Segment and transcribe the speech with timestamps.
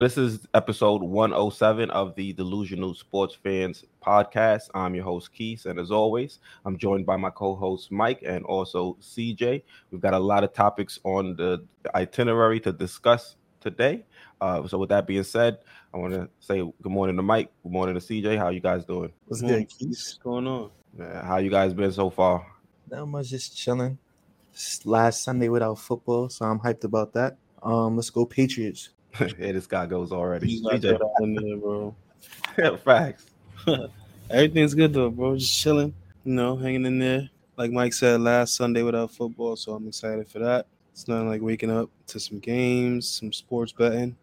[0.00, 4.70] This is episode 107 of the Delusional Sports Fans podcast.
[4.72, 8.42] I'm your host, Keith, and as always, I'm joined by my co host, Mike, and
[8.46, 9.62] also CJ.
[9.90, 14.06] We've got a lot of topics on the itinerary to discuss today.
[14.40, 15.58] Uh, so, with that being said,
[15.92, 18.38] I want to say good morning to Mike, good morning to CJ.
[18.38, 19.12] How you guys doing?
[19.26, 19.88] What's good, Keith?
[19.88, 20.70] What's going on?
[20.98, 22.46] how you guys been so far?
[22.90, 23.98] Not much, just chilling.
[24.86, 27.36] last Sunday without football, so I'm hyped about that.
[27.62, 28.88] Um, let's go Patriots.
[29.20, 30.60] Yeah, this guy goes already.
[30.80, 30.98] There,
[31.56, 31.94] bro.
[32.84, 33.26] Facts.
[34.30, 35.36] Everything's good though, bro.
[35.36, 37.28] Just chilling, you know, hanging in there.
[37.56, 40.66] Like Mike said, last Sunday without football, so I'm excited for that.
[40.92, 44.16] It's not like waking up to some games, some sports betting.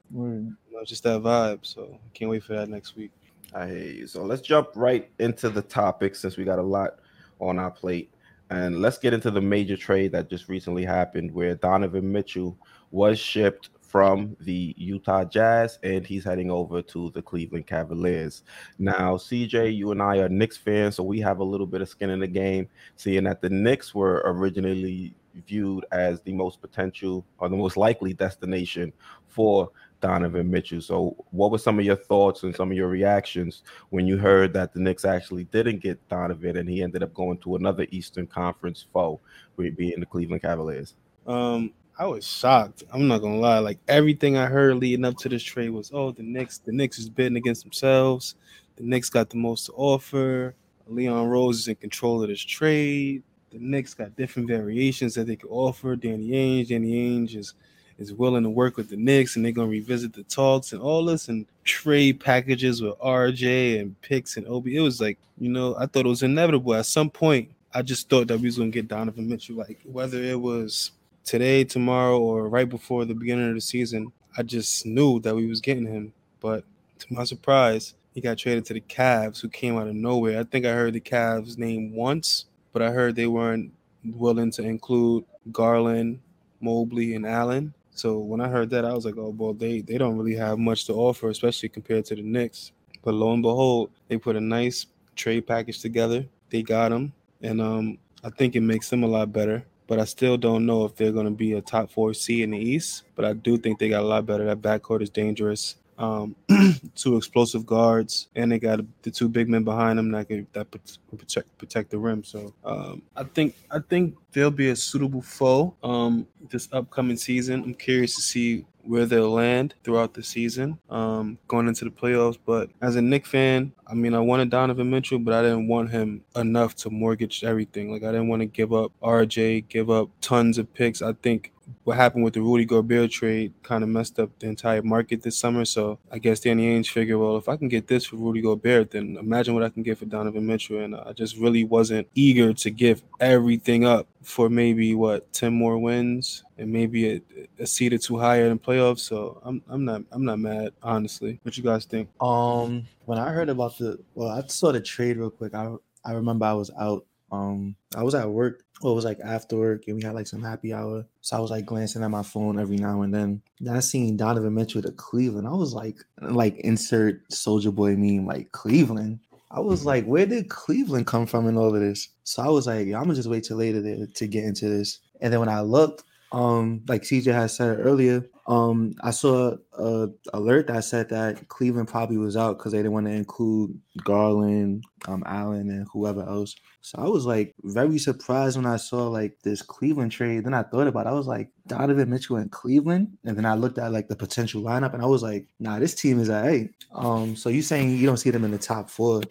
[0.69, 1.59] You know, just that vibe.
[1.61, 3.11] So can't wait for that next week.
[3.53, 4.07] I hear you.
[4.07, 6.99] So let's jump right into the topic since we got a lot
[7.39, 8.11] on our plate.
[8.49, 12.57] And let's get into the major trade that just recently happened where Donovan Mitchell
[12.91, 18.43] was shipped from the Utah Jazz, and he's heading over to the Cleveland Cavaliers.
[18.77, 21.89] Now, CJ, you and I are Knicks fans, so we have a little bit of
[21.89, 22.67] skin in the game,
[22.97, 28.13] seeing that the Knicks were originally viewed as the most potential or the most likely
[28.13, 28.91] destination
[29.27, 29.69] for
[30.01, 30.81] Donovan Mitchell.
[30.81, 34.53] So, what were some of your thoughts and some of your reactions when you heard
[34.53, 38.27] that the Knicks actually didn't get Donovan and he ended up going to another Eastern
[38.27, 39.19] Conference foe,
[39.57, 40.95] being the Cleveland Cavaliers?
[41.25, 42.83] Um, I was shocked.
[42.91, 43.57] I'm not gonna lie.
[43.59, 46.99] Like everything I heard leading up to this trade was, oh, the Knicks, the Knicks
[46.99, 48.35] is bidding against themselves.
[48.75, 50.53] The Knicks got the most to offer.
[50.85, 53.23] Leon Rose is in control of this trade.
[53.51, 55.95] The Knicks got different variations that they could offer.
[55.95, 57.55] Danny Ainge, Danny Ainge is
[57.97, 61.03] is willing to work with the Knicks, and they're gonna revisit the talks and all
[61.03, 64.75] this and trade packages with RJ and picks and Obi.
[64.75, 66.75] It was like, you know, I thought it was inevitable.
[66.75, 69.55] At some point, I just thought that we was gonna get Donovan Mitchell.
[69.55, 70.91] Like whether it was
[71.27, 75.45] today, tomorrow, or right before the beginning of the season, I just knew that we
[75.45, 76.13] was getting him.
[76.39, 76.63] But
[76.99, 80.39] to my surprise, he got traded to the Cavs, who came out of nowhere.
[80.39, 83.73] I think I heard the Cavs name once, but I heard they weren't
[84.05, 86.19] willing to include Garland,
[86.61, 87.73] Mobley, and Allen.
[87.91, 90.57] So when I heard that, I was like, oh, well, they, they don't really have
[90.57, 92.71] much to offer, especially compared to the Knicks.
[93.03, 96.25] But lo and behold, they put a nice trade package together.
[96.51, 97.11] They got him.
[97.41, 100.85] And um, I think it makes them a lot better but I still don't know
[100.85, 103.03] if they're going to be a top four seed in the East.
[103.15, 104.45] But I do think they got a lot better.
[104.45, 105.77] That backcourt is dangerous.
[105.97, 106.35] Um,
[106.95, 110.67] two explosive guards, and they got the two big men behind them that can that
[110.69, 112.23] protect protect the rim.
[112.23, 117.63] So um, I think I think they'll be a suitable foe um, this upcoming season.
[117.63, 122.37] I'm curious to see where they'll land throughout the season, um, going into the playoffs.
[122.43, 125.91] But as a Knick fan, I mean, I wanted Donovan Mitchell, but I didn't want
[125.91, 127.91] him enough to mortgage everything.
[127.91, 131.01] Like I didn't want to give up RJ, give up tons of picks.
[131.01, 131.51] I think
[131.83, 135.37] what happened with the Rudy Gobert trade kind of messed up the entire market this
[135.37, 135.65] summer.
[135.65, 138.91] So I guess Danny Ainge figured, well, if I can get this for Rudy Gobert,
[138.91, 140.79] then imagine what I can get for Donovan Mitchell.
[140.79, 145.77] And I just really wasn't eager to give everything up for maybe what ten more
[145.77, 147.21] wins and maybe a,
[147.59, 148.99] a seed or two higher in playoffs.
[148.99, 151.39] So I'm I'm not I'm not mad honestly.
[151.43, 152.09] What you guys think?
[152.21, 155.53] Um, when I heard about the well, I saw the trade real quick.
[155.53, 155.73] I
[156.03, 157.05] I remember I was out.
[157.31, 158.63] Um, I was at work.
[158.81, 161.05] Well, it was like after work, and we had like some happy hour.
[161.21, 163.41] So I was like glancing at my phone every now and then.
[163.59, 165.47] Then I seen Donovan Mitchell to Cleveland.
[165.47, 169.19] I was like, like insert Soldier Boy meme, like Cleveland.
[169.49, 172.09] I was like, where did Cleveland come from in all of this?
[172.23, 174.99] So I was like, I'm gonna just wait till later to, to get into this.
[175.21, 180.07] And then when I looked, um, like CJ had said earlier, um, I saw a
[180.33, 184.83] alert that said that Cleveland probably was out because they didn't want to include Garland,
[185.07, 186.55] um, Allen, and whoever else.
[186.81, 190.45] So I was like very surprised when I saw like this Cleveland trade.
[190.45, 191.09] Then I thought about it.
[191.09, 194.61] I was like Donovan Mitchell in Cleveland, and then I looked at like the potential
[194.61, 196.71] lineup, and I was like, Nah, this team is at eight.
[196.93, 199.21] Um, so you saying you don't see them in the top four,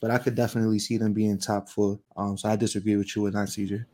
[0.00, 2.00] but I could definitely see them being top four.
[2.16, 3.84] Um, so I disagree with you with that, CJ.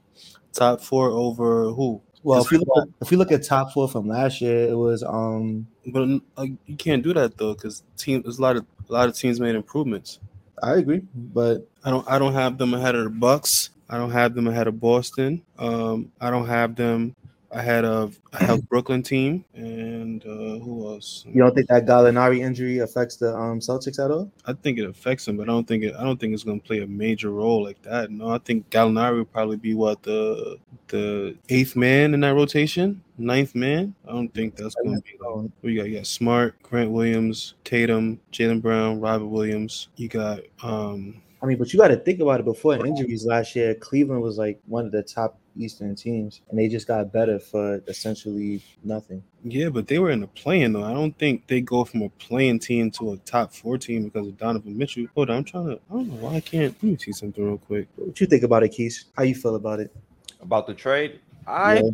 [0.53, 2.01] Top four over who?
[2.23, 4.75] Well, if you look at, if you look at top four from last year, it
[4.75, 5.67] was um.
[5.87, 9.09] But uh, you can't do that though, because team there's a lot of a lot
[9.09, 10.19] of teams made improvements.
[10.63, 13.71] I agree, but I don't I don't have them ahead of the Bucks.
[13.89, 15.43] I don't have them ahead of Boston.
[15.59, 17.15] Um, I don't have them
[17.51, 21.25] ahead had a health Brooklyn team, and uh, who else?
[21.27, 24.31] You don't think that Gallinari injury affects the um, Celtics at all?
[24.47, 25.95] I think it affects them, but I don't think it.
[25.95, 28.11] I don't think it's going to play a major role like that.
[28.11, 30.59] No, I think Gallinari will probably be what the
[30.89, 33.95] the eighth man in that rotation, ninth man.
[34.07, 35.19] I don't think that's going to be.
[35.21, 39.89] Like, we got you got Smart, Grant Williams, Tatum, Jaylen Brown, Robert Williams.
[39.97, 42.45] You got um I mean, but you got to think about it.
[42.45, 46.69] Before injuries last year, Cleveland was like one of the top Eastern teams, and they
[46.69, 49.23] just got better for essentially nothing.
[49.45, 50.85] Yeah, but they were in the playing though.
[50.85, 54.29] I don't think they go from a playing team to a top four team because
[54.29, 55.07] of Donovan Mitchell.
[55.15, 55.81] Hold on, I'm trying to.
[55.91, 56.75] I don't know why I can't.
[56.83, 57.89] Let me see something real quick.
[57.97, 59.05] What you think about it, Keith?
[59.17, 59.95] How you feel about it?
[60.41, 61.91] About the trade, I Yeah.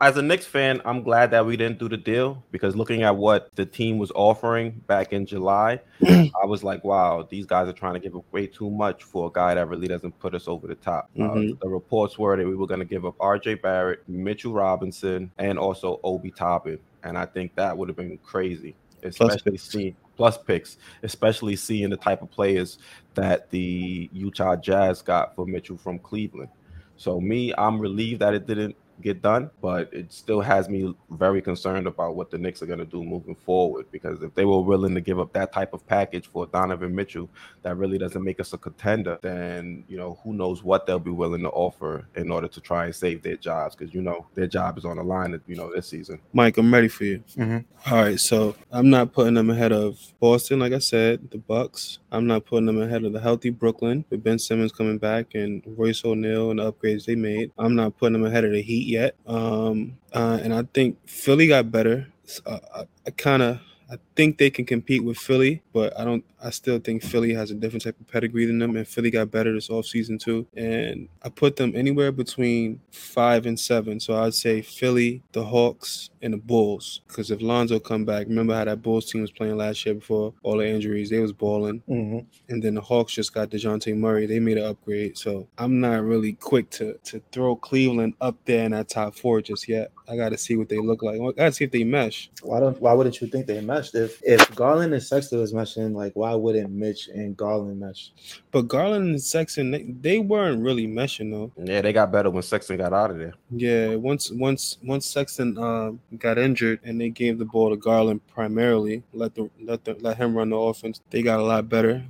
[0.00, 3.16] As a Knicks fan, I'm glad that we didn't do the deal because looking at
[3.16, 7.72] what the team was offering back in July, I was like, wow, these guys are
[7.72, 10.48] trying to give up way too much for a guy that really doesn't put us
[10.48, 11.10] over the top.
[11.16, 11.60] Uh, Mhm.
[11.60, 15.58] the reports were that we were going to give up RJ Barrett, Mitchell Robinson, and
[15.58, 16.78] also Obi Toppin.
[17.04, 21.96] And I think that would have been crazy, especially seeing plus picks, especially seeing the
[21.96, 22.78] type of players
[23.14, 26.48] that the Utah Jazz got for Mitchell from Cleveland.
[26.96, 31.40] So me, I'm relieved that it didn't get done, but it still has me very
[31.40, 33.86] concerned about what the Knicks are going to do moving forward.
[33.90, 37.28] Because if they were willing to give up that type of package for Donovan Mitchell,
[37.62, 39.18] that really doesn't make us a contender.
[39.22, 42.86] Then you know who knows what they'll be willing to offer in order to try
[42.86, 43.74] and save their jobs.
[43.74, 45.38] Because you know their job is on the line.
[45.46, 46.20] You know this season.
[46.32, 47.22] Mike, I'm ready for you.
[47.36, 47.64] Mhm.
[47.90, 52.00] All right, so I'm not putting them ahead of Boston, like I said, the Bucks.
[52.10, 55.62] I'm not putting them ahead of the healthy Brooklyn with Ben Simmons coming back and
[55.66, 57.52] Royce O'Neale and the upgrades they made.
[57.58, 59.16] I'm not putting them ahead of the Heat yet.
[59.26, 62.08] Um, uh, and I think Philly got better.
[62.26, 63.60] S- Uh, I, I kind of.
[63.90, 66.24] I think they can compete with Philly, but I don't.
[66.42, 69.30] I still think Philly has a different type of pedigree than them, and Philly got
[69.30, 70.44] better this offseason too.
[70.56, 74.00] And I put them anywhere between five and seven.
[74.00, 77.00] So I'd say Philly, the Hawks, and the Bulls.
[77.06, 80.34] Because if Lonzo come back, remember how that Bulls team was playing last year before
[80.42, 81.10] all the injuries?
[81.10, 82.24] They was balling, Mhm.
[82.48, 84.26] and then the Hawks just got Dejounte Murray.
[84.26, 88.64] They made an upgrade, so I'm not really quick to to throw Cleveland up there
[88.64, 89.92] in that top four just yet.
[90.08, 91.20] I got to see what they look like.
[91.20, 92.30] I got to see if they mesh.
[92.42, 92.80] Why don't?
[92.80, 93.94] Why wouldn't you think they meshed?
[94.08, 98.12] If if Garland and Sexton was meshing, like why wouldn't Mitch and Garland mesh?
[98.50, 101.52] But Garland and Sexton, they, they weren't really meshing though.
[101.62, 103.34] Yeah, they got better when Sexton got out of there.
[103.50, 108.26] Yeah, once once once Sexton um, got injured and they gave the ball to Garland
[108.28, 111.02] primarily, let the let the let him run the offense.
[111.10, 112.02] They got a lot better.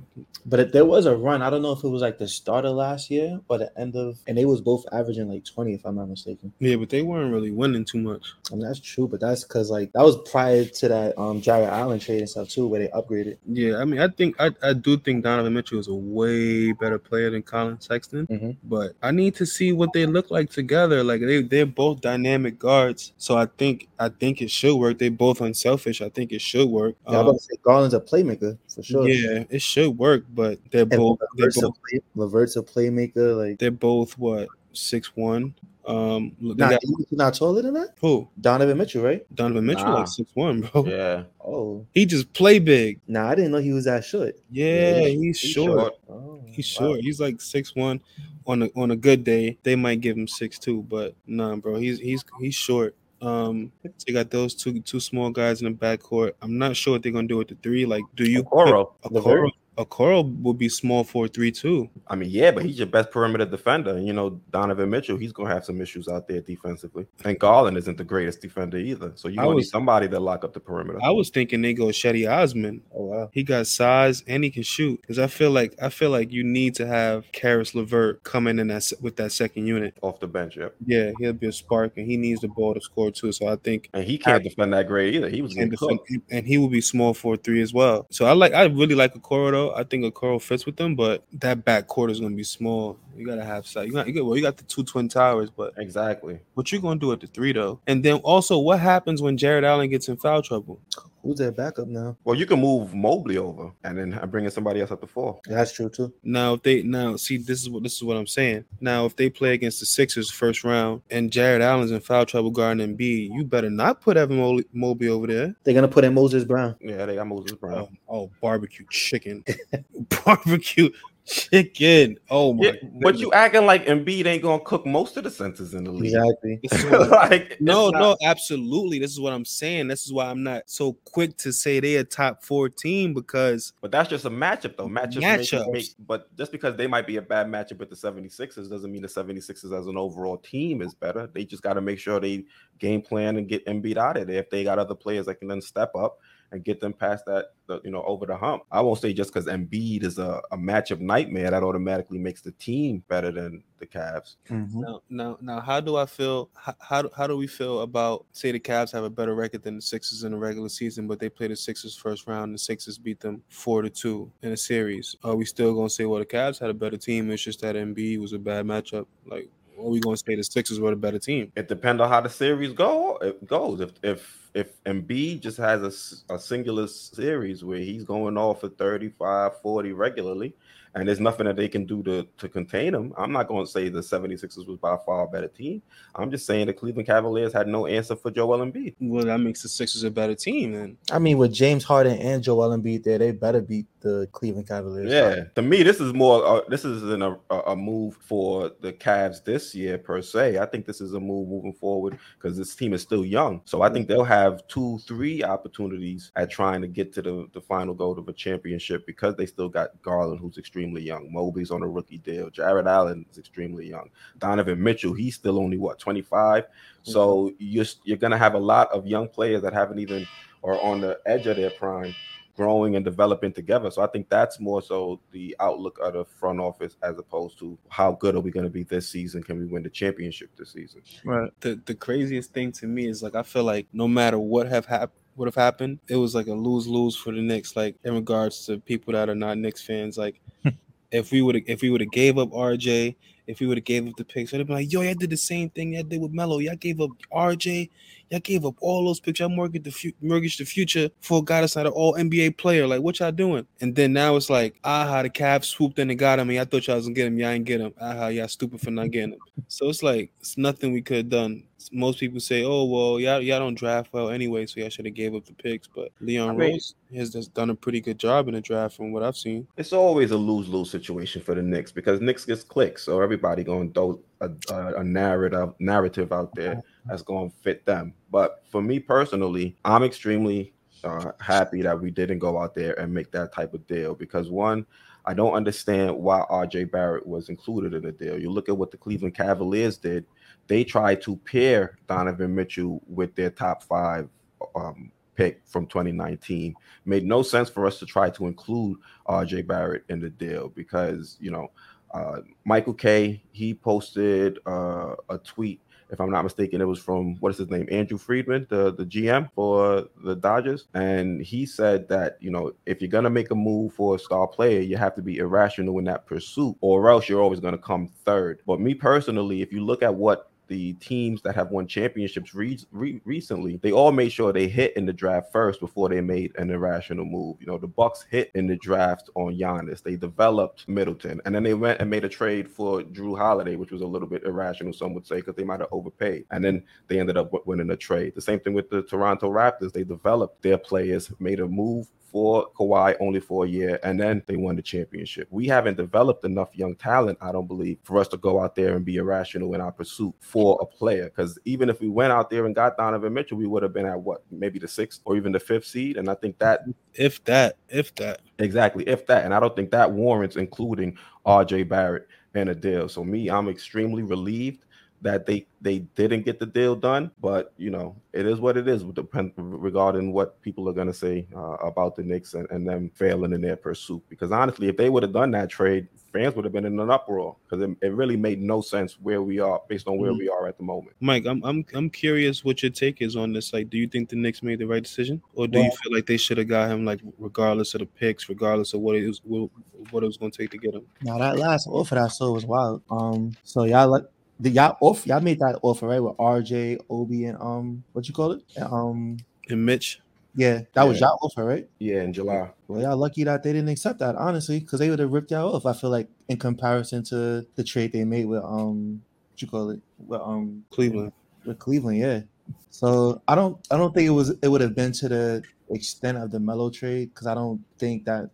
[0.45, 2.65] But if there was a run, I don't know if it was like the start
[2.65, 5.85] of last year or the end of, and they was both averaging like twenty, if
[5.85, 6.53] I'm not mistaken.
[6.59, 8.25] Yeah, but they weren't really winning too much.
[8.51, 11.69] I mean that's true, but that's because like that was prior to that um Jarrett
[11.69, 13.37] Allen trade and stuff too, where they upgraded.
[13.47, 16.99] Yeah, I mean, I think I, I do think Donovan Mitchell is a way better
[16.99, 18.27] player than Collin Sexton.
[18.27, 18.57] Mhm.
[18.65, 21.03] But I need to see what they look like together.
[21.03, 24.99] Like they they're both dynamic guards, so I think I think it should work.
[24.99, 26.01] They both unselfish.
[26.03, 26.95] I think it should work.
[27.07, 29.07] Yeah, I'm Um, about to say Garland's a playmaker for sure.
[29.07, 30.25] yeah, it should work.
[30.35, 33.37] But they're and both they're Levert's a, play, Levert's a playmaker.
[33.37, 35.55] Like, they're both what six one.
[35.89, 36.81] Um, they not, got-
[37.11, 37.95] not taller than that.
[37.99, 39.25] who Donovan Mitchell, right?
[39.35, 39.99] Donovan Mitchell Nah.
[39.99, 40.85] like six one, bro.
[40.85, 42.99] Yeah, Oh, He just play big.
[43.07, 44.35] nah, I didn't know he was that short.
[44.51, 45.79] Yeah, Yeah, he's, he's short.
[45.79, 45.93] short.
[46.09, 46.87] Oh, He's wow.
[46.89, 46.99] short.
[47.01, 48.01] He's like six one.
[48.45, 51.75] On a on a good day, they might give him six two, but nah, bro.
[51.75, 52.95] He's he's he's short.
[53.21, 56.33] Um, so you got those two two small guys in the backcourt.
[56.41, 57.85] I'm not sure what they're gonna do with the three.
[57.85, 58.91] Like, do you Okoro.
[59.03, 59.49] put Okoro?
[59.79, 61.89] Okoro will be small for three two.
[62.07, 63.95] I mean, yeah, but he's your best perimeter defender.
[63.95, 67.07] And you know, Donovan Mitchell, he's gonna have some issues out there defensively.
[67.23, 69.13] And Garland isn't the greatest defender either.
[69.15, 70.99] So you need somebody to lock up the perimeter.
[71.01, 72.81] I was thinking they go Cedi Osman.
[72.93, 73.29] Oh wow.
[73.31, 74.99] He got size and he can shoot.
[75.01, 78.67] Because I feel like I feel like you need to have Caris LeVert coming in
[78.67, 79.97] that with that second unit.
[80.01, 80.75] off the bench, yep.
[80.85, 83.31] Yeah, he'll be a spark, and he needs the ball to score too.
[83.31, 85.29] So I think And he can't defend that great either.
[85.29, 85.99] He was and, defend,
[86.29, 88.07] and he will be small for three as well.
[88.11, 89.68] So I like I really like Okoro though.
[89.75, 92.97] I think a Okoro fits with them, but that back court is gonna be small.
[93.15, 93.87] You gotta have size.
[93.87, 96.39] You got you got well, you got the two twin towers, but Exactly.
[96.53, 97.79] what you gonna do at the three though?
[97.87, 100.79] And then also, what happens when Jarrett Allen gets in foul trouble?
[101.23, 102.17] Who's their backup now?
[102.23, 105.39] Well, you can move Mobley over and then bring in somebody else at the four.
[105.45, 106.13] That's true too.
[106.23, 108.65] Now if they now see this is what this is what I'm saying.
[108.79, 112.51] Now if they play against the Sixers first round and Jarrett Allen's in foul trouble
[112.51, 115.55] guarding Embiid, you better not put Evan Mobley, Mobley over there.
[115.63, 116.75] They're gonna put in Moses Brown.
[116.81, 117.97] Yeah, they got Moses Brown.
[118.07, 119.43] Oh, oh, barbecue chicken,
[120.25, 120.89] barbecue
[121.29, 122.17] chicken.
[122.29, 122.65] Oh my!
[122.65, 122.71] yeah,
[123.01, 126.13] but you acting like Embiid ain't gonna cook most of the centers in the league.
[126.13, 126.59] Exactly.
[126.63, 128.99] This is what- like no, it's no, absolutely.
[128.99, 129.87] This is what I'm saying.
[129.87, 133.73] This is why I'm not so quick to say they a top four team because
[133.81, 134.87] But that's just a matchup, though.
[134.87, 135.65] Matchups, Matchups.
[135.65, 138.91] Make, make, but just because they might be a bad matchup with the 76ers doesn't
[138.91, 141.29] mean the 76ers as an overall team is better.
[141.33, 142.45] They just got to make sure they
[142.79, 144.39] game plan and get Embiid out of there.
[144.39, 146.19] If they got other players that can then step up
[146.51, 147.47] and get them past that,
[147.83, 148.63] you know, over the hump.
[148.71, 152.51] I won't say just because Embiid is a, a matchup nightmare that automatically makes the
[152.53, 154.35] team better than the Cavs.
[154.49, 154.73] Mhm.
[154.75, 156.49] Now, now, now, how do I feel?
[156.55, 159.63] How, how do- how do we feel about say the Cavs have a better record
[159.63, 162.55] than the Sixers in the regular season, but they play the Sixers first round, and
[162.55, 165.15] the Sixers beat them four to two in a series?
[165.23, 167.29] Are we still gonna say, well, the Cavs had a better team?
[167.31, 169.05] It's just that Embiid was a bad matchup.
[169.25, 171.51] Like, are we gonna say the Sixers were the better team?
[171.55, 173.17] It depends on how the series go.
[173.17, 178.37] It goes if if if Embiid just has a, a singular series where he's going
[178.37, 180.55] off for 35, 40 regularly,
[180.95, 183.13] and there's nothing that they can do to to contain him.
[183.17, 185.81] I'm not going to say the 76ers was by far a better team.
[186.15, 188.95] I'm just saying the Cleveland Cavaliers had no answer for Joel Embiid.
[188.99, 190.97] Well, that makes the Sixers a better team then.
[191.11, 195.11] I mean, with James Harden and Joel Embiid there, they better beat the Cleveland Cavaliers.
[195.11, 196.45] Yeah, to me, this is more.
[196.45, 200.57] Uh, this isn't a, a a move for the Cavs this year per se.
[200.57, 203.61] I think this is a move moving forward because this team is still young.
[203.65, 207.61] So I think they'll have two, three opportunities at trying to get to the, the
[207.61, 211.31] final goal of a championship because they still got Garland, who's extremely young.
[211.31, 212.49] Mobley's on a rookie deal.
[212.49, 214.09] Jarrett Allen is extremely young.
[214.39, 216.65] Donovan Mitchell, he's still only what 25.
[217.03, 220.27] So you're you're gonna have a lot of young players that haven't even
[220.61, 222.13] or on the edge of their prime
[222.59, 223.89] growing and developing together.
[223.89, 227.77] So I think that's more so the outlook of the front office as opposed to
[227.87, 229.41] how good are we going to be this season?
[229.41, 231.01] Can we win the championship this season?
[231.23, 231.49] Right.
[231.61, 234.85] the the craziest thing to me is like I feel like no matter what have
[234.85, 237.77] happened would have happened, it was like a lose lose for the Knicks.
[237.77, 240.71] Like in regards to people that are not Knicks fans, like hmm.
[241.11, 243.15] if we would have if we would have gave up RJ,
[243.47, 245.37] if we would have gave up the picks, I'd be like, yo, y'all did the
[245.37, 246.59] same thing y'all did with Melo.
[246.59, 247.89] Y'all gave up RJ,
[248.29, 249.39] y'all gave up all those picks.
[249.39, 252.57] Y'all mortgaged the fu- mortgaged the future for a guy that's not an all NBA
[252.57, 252.87] player.
[252.87, 253.65] Like what y'all doing?
[253.81, 256.49] And then now it's like, aha, the Cavs swooped in and got him.
[256.49, 257.37] And I thought y'all was gonna get him.
[257.39, 257.93] Y'all ain't get him.
[257.99, 259.39] Aha, y'all stupid for not getting him.
[259.67, 261.63] So it's like it's nothing we could have done.
[261.93, 265.13] Most people say, "Oh well, y'all y'all don't draft well anyway, so y'all should have
[265.13, 268.19] gave up the picks." But Leon I mean- Rose has just done a pretty good
[268.19, 269.65] job in the draft from what I've seen.
[269.77, 273.63] It's always a lose lose situation for the Knicks because Knicks gets clicks, so everybody
[273.63, 278.13] going to throw a, a, a narrative narrative out there that's going to fit them.
[278.31, 283.13] But for me personally, I'm extremely uh, happy that we didn't go out there and
[283.13, 284.85] make that type of deal because one,
[285.25, 288.39] I don't understand why RJ Barrett was included in the deal.
[288.39, 290.25] You look at what the Cleveland Cavaliers did;
[290.67, 294.29] they tried to pair Donovan Mitchell with their top five
[294.75, 296.75] um, pick from 2019.
[297.05, 301.37] Made no sense for us to try to include RJ Barrett in the deal because
[301.39, 301.71] you know
[302.11, 303.41] uh, Michael K.
[303.51, 305.81] He posted uh, a tweet.
[306.11, 309.05] If I'm not mistaken, it was from what is his name, Andrew Friedman, the the
[309.05, 313.55] GM for the Dodgers, and he said that you know if you're gonna make a
[313.55, 317.29] move for a star player, you have to be irrational in that pursuit, or else
[317.29, 318.61] you're always gonna come third.
[318.65, 322.79] But me personally, if you look at what the teams that have won championships re-
[322.91, 326.55] re- recently, they all made sure they hit in the draft first before they made
[326.57, 327.57] an irrational move.
[327.59, 330.01] You know, the Bucks hit in the draft on Giannis.
[330.01, 333.91] They developed Middleton, and then they went and made a trade for Jrue Holiday, which
[333.91, 336.45] was a little bit irrational, some would say, because they might have overpaid.
[336.51, 338.33] And then they ended up winning a trade.
[338.35, 339.91] The same thing with the Toronto Raptors.
[339.91, 344.43] They developed their players, made a move for Kawhi only for a year, and then
[344.47, 345.47] they won the championship.
[345.51, 348.95] We haven't developed enough young talent, I don't believe, for us to go out there
[348.95, 351.25] and be irrational in our pursuit for a player.
[351.25, 354.05] Because even if we went out there and got Donovan Mitchell, we would have been
[354.05, 356.17] at what, maybe the sixth or even the fifth seed.
[356.17, 356.81] And I think that
[357.13, 358.41] If that, if that.
[358.59, 363.09] exactly, if that, and I don't think that warrants including RJ Barrett and a deal.
[363.09, 364.85] So me, I'm extremely relieved
[365.21, 368.87] that they they didn't get the deal done but you know it is what it
[368.87, 372.69] is with depend regarding what people are going to say uh, about the Knicks and,
[372.71, 376.07] and them failing in their pursuit because honestly if they would have done that trade
[376.31, 379.41] fans would have been in an uproar because it, it really made no sense where
[379.41, 380.37] we are based on where Mhm.
[380.39, 383.51] we are at the moment Mike, I'm I'm I'm curious what your take is on
[383.53, 383.73] this.
[383.73, 386.25] Like, do you think the Knicks made the right decision, or do you feel like
[386.25, 389.41] they should have got him, like, regardless of the picks, regardless of what it was,
[389.43, 389.69] what,
[390.11, 391.05] what it was going to take to get him?
[391.21, 393.01] Now that last offer that I saw was wild.
[393.09, 394.23] Um, so y'all like
[394.59, 398.33] the y'all off y'all made that offer right with RJ, Obi, and um, what you
[398.33, 398.63] call it?
[398.81, 399.37] Um,
[399.69, 400.19] And Mitch,
[400.55, 401.87] yeah, that was y'all offer, right?
[401.99, 405.19] yeah in july Well, y'all lucky that they didn't accept that, honestly, because they would
[405.19, 405.85] have ripped y'all off.
[405.85, 409.89] I feel like in comparison to the trade they made with um, what you call
[409.91, 411.31] it, with um, Cleveland.
[411.65, 412.41] with Cleveland, yeah.
[412.89, 416.37] So I don't I don't think it was it would have been to the extent
[416.37, 418.49] of the Melo trade because I don't think that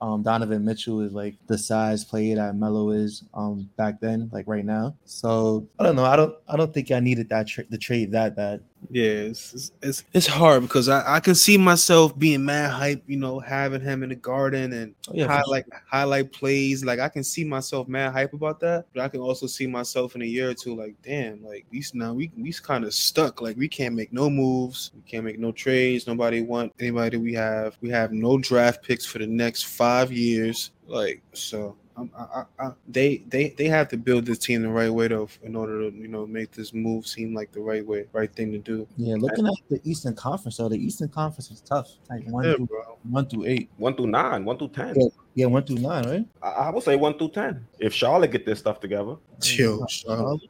[0.00, 4.46] um Donovan Mitchell is like the size player that Melo is um back then, like
[4.48, 4.96] right now.
[5.04, 6.04] So I don't know.
[6.04, 8.62] I don't I don't think I needed that tra- the trade that bad.
[8.90, 13.16] Yeah, it's it's, it's, hard because I, I can see myself being mad hype, you
[13.16, 16.82] know, having him in the garden and Oh, yeah, highlight highlight plays.
[16.84, 20.14] Like I can see myself mad hype about that, but I can also see myself
[20.14, 23.42] in a year or two, like, damn, like we now we we kind of stuck.
[23.42, 26.06] Like we can't make no moves, we can't make no trades.
[26.06, 27.76] Nobody want anybody we have.
[27.82, 30.70] We have no draft picks for the next five years.
[30.86, 31.76] Like so.
[31.96, 35.08] I'm, I, I, I, they they they have to build this team the right way
[35.08, 38.32] though in order to you know make this move seem like the right way right
[38.34, 41.88] thing to do Yeah, looking at the Eastern Conference, though, the Eastern Conference is tough.
[42.10, 43.70] Like one, yeah through, bro one through eight.
[43.76, 44.94] One through nine, one through ten.
[44.98, 45.08] Yeah.
[45.36, 46.26] Yeah, one through nine, right?
[46.42, 47.66] I, I would say one through ten.
[47.78, 49.16] If Charlotte get this stuff together.
[49.42, 50.42] Yo, Charlotte.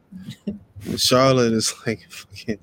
[0.97, 2.59] Charlotte is like fucking.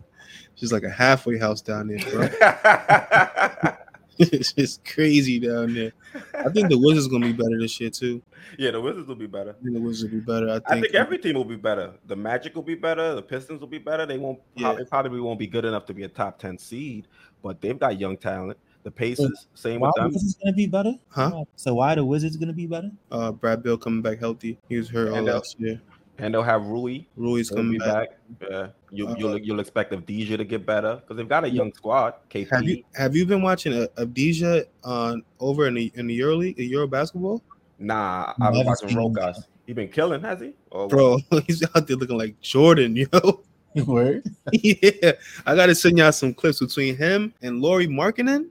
[0.54, 2.28] She's like a halfway house down there, bro.
[4.18, 5.92] it's just crazy down there.
[6.34, 8.22] I think the Wizards gonna be better this year too.
[8.58, 9.50] yeah, the Wizards will be better.
[9.58, 10.48] I think the Wizards will be better.
[10.50, 10.84] I I think.
[10.86, 11.94] think every team will be better.
[12.06, 13.14] The Magic will be better.
[13.14, 14.06] The Pistons will be better.
[14.06, 14.40] They won't.
[14.56, 14.74] Yeah.
[14.74, 17.08] They probably won't be good enough to be a top ten seed,
[17.42, 18.58] but they've got young talent.
[18.84, 20.12] The Pacers, same Why with the them.
[20.12, 20.94] Wizards gonna be better?
[21.08, 21.44] Huh?
[21.54, 22.90] So why the Wizards gonna be better?
[23.12, 24.58] uh, Brad Beal coming back healthy.
[24.68, 25.80] He was hurt all And, uh, last year.
[26.18, 27.00] And they'll have Rui.
[27.16, 28.10] Rui's He'll coming be back.
[28.38, 28.50] back.
[28.50, 31.72] Yeah, you, Uh, you'll you'll expect Avdija to get better because they've got a young
[31.72, 32.14] squad.
[32.30, 32.48] KP.
[32.50, 36.36] Have you have you been watching uh, Avdija on over in the in the Euro
[36.36, 37.42] League, Euro basketball?
[37.78, 39.14] Nah, I've been watching seen him.
[39.14, 39.46] Rokas.
[39.66, 40.52] He been killing, has he?
[40.70, 40.90] Or what?
[40.90, 43.42] Bro, he's out there looking like Jordan, yo.
[43.86, 44.22] Word.
[44.52, 45.12] yeah,
[45.46, 48.48] I gotta send y'all some clips between him and Lauri Markkanen,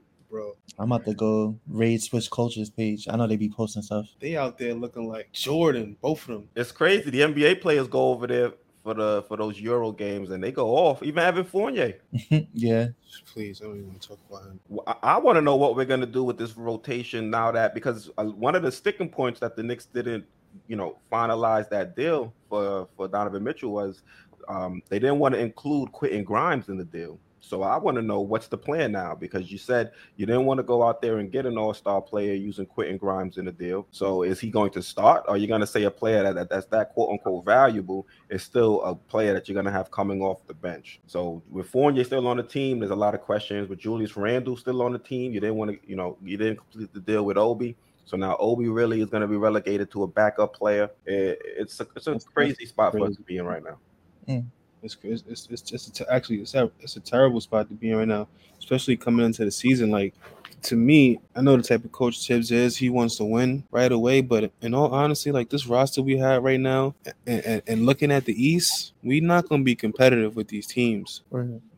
[0.78, 3.06] I'm about to go raid Swish Cultures page.
[3.08, 4.06] I know they be posting stuff.
[4.20, 6.48] They out there looking like Jordan, both of them.
[6.56, 7.10] It's crazy.
[7.10, 8.52] The NBA players go over there
[8.82, 11.02] for the for those Euro games and they go off.
[11.02, 11.98] Even Evan Fournier.
[12.52, 12.88] yeah.
[13.26, 14.60] Please, I don't even want to talk about him.
[14.68, 18.10] Well, I, want to know what we're gonna do with this rotation now that because
[18.18, 20.24] uh, one of the sticking points that the Knicks didn't,
[20.66, 24.02] you know, finalize that deal for for Donovan Mitchell was
[24.48, 27.18] um, they didn't want to include Quentin Grimes in the deal.
[27.44, 30.58] So I want to know what's the plan now because you said you didn't want
[30.58, 33.86] to go out there and get an all-star player using Quentin Grimes in the deal.
[33.90, 34.32] So mm-hmm.
[34.32, 35.24] is he going to start?
[35.26, 38.06] Or are you going to say a player that, that that's that quote unquote valuable
[38.30, 41.00] is still a player that you're going to have coming off the bench?
[41.06, 43.68] So with Fournier still on the team, there's a lot of questions.
[43.68, 46.58] With Julius Randle still on the team, you didn't want to, you know, you didn't
[46.58, 47.76] complete the deal with Obi.
[48.04, 50.90] So now Obi really is going to be relegated to a backup player.
[51.06, 53.78] It, it's a, it's a crazy spot for us to be in right now.
[54.26, 57.90] It's it's it's, it's just a actually it's a, it's a terrible spot to be
[57.90, 59.90] in right now, especially coming into the season.
[59.90, 60.14] Like
[60.62, 62.76] to me, I know the type of coach Thibs is.
[62.76, 66.42] He wants to win right away, but in all honesty, like this roster we have
[66.42, 66.94] right now,
[67.26, 70.66] and, and, and looking at the East, we're not going to be competitive with these
[70.66, 71.22] teams.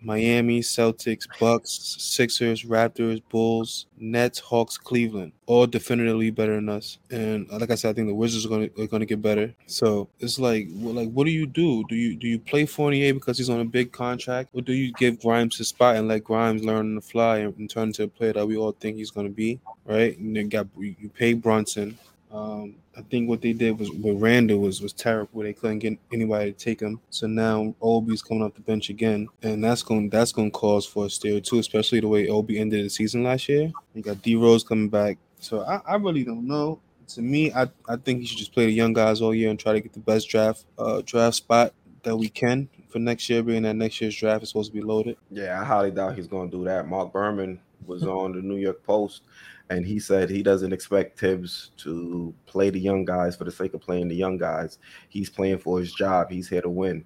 [0.02, 6.99] Miami, Celtics, Bucks, Sixers, Raptors, Bulls, Nets, Hawks, Cleveland, all definitively better than us.
[7.11, 9.07] And uh, like I said, I think the Wizards are going to are going to
[9.07, 9.55] get better.
[9.66, 11.85] So it's like, like, what do you do?
[11.88, 14.92] Do you do you play Fournier because he's on a big contract, or do you
[14.92, 18.03] give Grimes his spot and let Grimes learn on the fly and, and turn into
[18.03, 19.59] a player that we all think he's going to be?
[19.87, 20.18] Right?
[20.18, 21.96] And then got you you pay Brunson.
[22.31, 25.42] Um, I think what they did was with Randle was was terrible.
[25.42, 27.00] They couldn't get anybody to take him.
[27.11, 30.87] So now Obi's coming off the bench again, and that's going that's going to cause
[30.87, 33.72] for a stare too, especially the way Obi ended the season last year.
[33.94, 36.80] You got D Rose coming back, so I, I really don't know.
[37.09, 39.59] To me, I, I think he should just play the young guys all year and
[39.59, 43.42] try to get the best draft uh draft spot that we can for next year,
[43.42, 45.16] being that next year's draft is supposed to be loaded.
[45.30, 46.87] Yeah, I highly doubt he's going to do that.
[46.87, 49.22] Marc Berman was on the New York Post,
[49.70, 53.74] and he said he doesn't expect Thibs to play the young guys for the sake
[53.74, 54.79] of playing the young guys.
[55.09, 56.31] He's playing for his job.
[56.31, 57.05] He's here to win.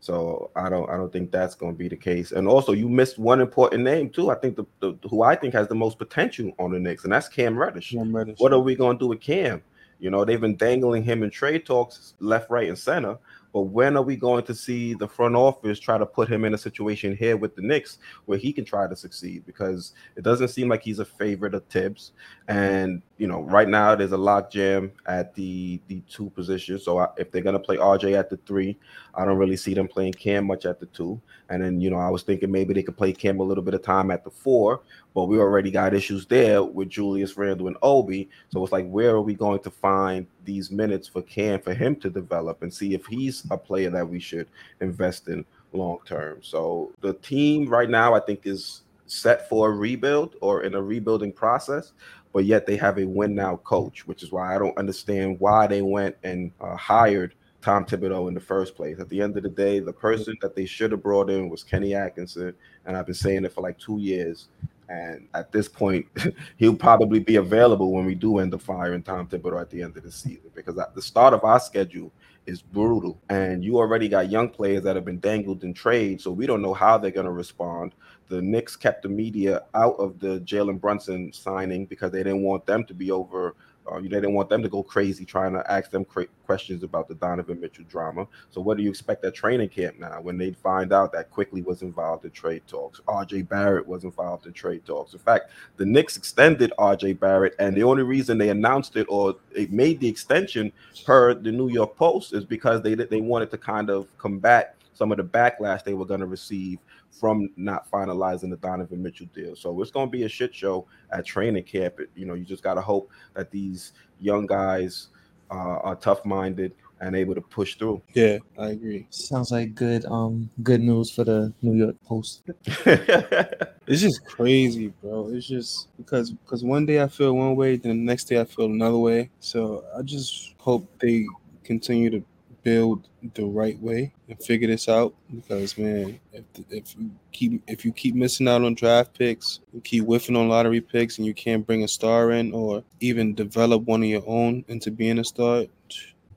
[0.00, 2.32] So I don't I don't think that's going to be the case.
[2.32, 4.30] And also, you missed one important name too.
[4.30, 7.12] I think the, the who I think has the most potential on the Knicks, and
[7.12, 7.92] that's Cam Reddish.
[7.92, 8.38] Cam Reddish.
[8.38, 9.62] What are we going to do with Cam?
[9.98, 13.18] You know, they've been dangling him in trade talks left, right, and center.
[13.52, 16.54] But when are we going to see the front office try to put him in
[16.54, 19.44] a situation here with the Knicks where he can try to succeed?
[19.44, 22.12] Because it doesn't seem like he's a favorite of Thibs.
[22.48, 26.84] And you know, right now there's a lock jam at the the two positions.
[26.84, 28.78] So I, if they're gonna play RJ at the three,
[29.14, 31.20] I don't really see them playing Cam much at the two.
[31.48, 33.74] And then you know, I was thinking maybe they could play Cam a little bit
[33.74, 34.82] of time at the four,
[35.14, 38.28] but we already got issues there with Julius Randle and Obi.
[38.50, 41.96] So it's like, where are we going to find these minutes for Cam for him
[41.96, 44.48] to develop and see if he's a player that we should
[44.80, 46.38] invest in long term?
[46.42, 50.82] So the team right now, I think, is set for a rebuild or in a
[50.82, 51.92] rebuilding process.
[52.32, 55.66] But yet they have a win now coach, which is why I don't understand why
[55.66, 58.98] they went and uh, hired Tom Thibodeau in the first place.
[59.00, 61.62] At the end of the day, the person that they should have brought in was
[61.62, 62.54] Kenny Atkinson,
[62.86, 64.48] and I've been saying it for like two years.
[64.90, 66.06] And at this point,
[66.56, 69.96] he'll probably be available when we do end up firing Tom Thibodeau at the end
[69.96, 72.12] of the season because at the start of our schedule
[72.46, 73.22] is brutal.
[73.28, 76.60] And you already got young players that have been dangled in trade, so we don't
[76.60, 77.94] know how they're going to respond.
[78.28, 82.66] The Knicks kept the media out of the Jalen Brunson signing because they didn't want
[82.66, 83.54] them to be over
[83.90, 87.08] uh, they didn't want them to go crazy trying to ask them cra- questions about
[87.08, 88.26] the Donovan Mitchell drama.
[88.50, 91.62] So, what do you expect at training camp now when they find out that Quickley
[91.62, 93.00] was involved in trade talks?
[93.08, 95.12] RJ Barrett was involved in trade talks.
[95.12, 99.36] In fact, the Knicks extended RJ Barrett, and the only reason they announced it or
[99.52, 100.72] it made the extension
[101.04, 105.10] per the New York Post is because they they wanted to kind of combat some
[105.10, 106.78] of the backlash they were going to receive
[107.10, 109.56] from not finalizing the Donovan Mitchell deal.
[109.56, 111.96] So it's going to be a shit show at training camp.
[112.14, 115.08] You know, you just got to hope that these young guys
[115.50, 118.02] uh, are tough minded and able to push through.
[118.14, 119.06] Yeah, I agree.
[119.10, 122.42] Sounds like good um good news for the New York Post.
[122.66, 125.28] it's just crazy, bro.
[125.32, 128.44] It's just because because one day I feel one way, then the next day I
[128.44, 129.30] feel another way.
[129.40, 131.26] So I just hope they
[131.64, 132.22] continue to
[132.62, 137.84] build the right way and figure this out because man if, if you keep if
[137.84, 141.34] you keep missing out on draft picks you keep whiffing on lottery picks and you
[141.34, 145.24] can't bring a star in or even develop one of your own into being a
[145.24, 145.64] star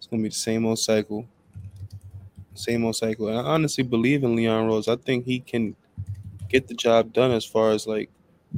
[0.04, 1.26] it's gonna be the same old cycle.
[2.56, 3.30] Same old cycle.
[3.30, 4.90] And i honestly believe in leon rose.
[4.90, 5.78] I think he can
[6.50, 8.10] get the job done as far as like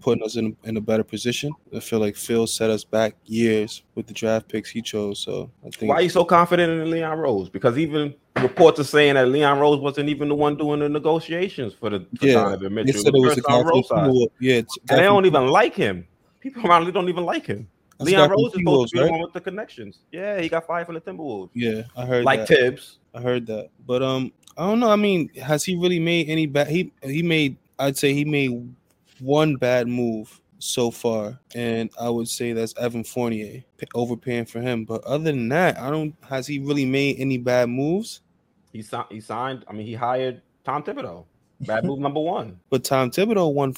[0.02, 1.54] putting us in, in a better position.
[1.76, 5.20] I feel like Phil set us back years with the draft picks he chose.
[5.20, 7.50] So I think why are you so confident in Leon Rose?
[7.50, 11.74] Because even reports are saying that Leon Rose wasn't even the one doing the negotiations
[11.74, 12.94] for the for yeah, Donovan Mitchell.
[12.94, 14.28] They said it was Rosas.
[14.40, 16.08] Yeah, and they don't even like him.
[16.40, 17.68] People around don't even like him.
[17.98, 19.08] That's Leon Rose is supposed to be right?
[19.08, 20.00] the one with the connections.
[20.12, 21.50] Yeah, he got fired from the Timberwolves.
[21.54, 22.48] Yeah, I heard like that.
[22.50, 23.00] Thibs.
[23.14, 24.90] I heard that, but um, I don't know.
[24.90, 26.68] I mean, has he really made any bad?
[26.68, 27.56] He he made.
[27.80, 28.74] I'd say he made
[29.20, 34.86] one bad move so far, and I would say that's Evan Fournier overpaying for him.
[34.86, 36.16] But other than that, I don't.
[36.28, 38.22] Has he really made any bad moves?
[38.74, 39.08] He signed.
[39.10, 39.66] He signed.
[39.68, 41.26] I mean, he hired Tom Thibodeau.
[41.62, 42.60] Bad move number one.
[42.70, 43.74] But Tom Thibodeau won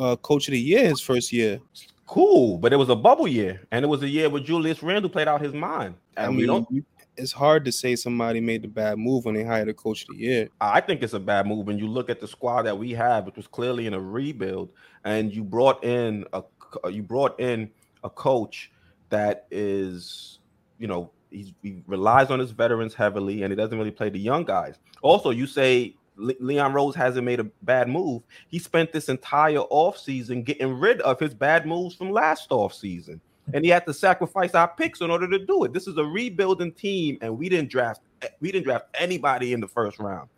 [0.00, 1.60] uh, Coach of the Year his first year.
[2.06, 5.10] Cool, but it was a bubble year, and it was a year where Julius Randle
[5.10, 5.94] played out his mind.
[6.16, 6.84] And I mean, we don't
[7.16, 10.08] it's hard to say somebody made the bad move when they hired a coach of
[10.08, 10.48] the year.
[10.60, 13.26] I think it's a bad move when you look at the squad that we have,
[13.26, 14.70] which was clearly in a rebuild,
[15.04, 16.42] and you brought in a
[16.90, 17.70] you brought in
[18.02, 18.72] a coach
[19.10, 20.40] that is,
[20.78, 24.44] you know, he relies on his veterans heavily, and he doesn't really play the young
[24.44, 24.78] guys.
[25.02, 28.22] Also, you say Leon Rose hasn't made a bad move.
[28.48, 33.20] He spent this entire offseason getting rid of his bad moves from last offseason
[33.52, 35.72] and he had to sacrifice our picks in order to do it.
[35.72, 38.00] This is a rebuilding team, and we didn't draft
[38.40, 40.28] we didn't draft anybody in the first round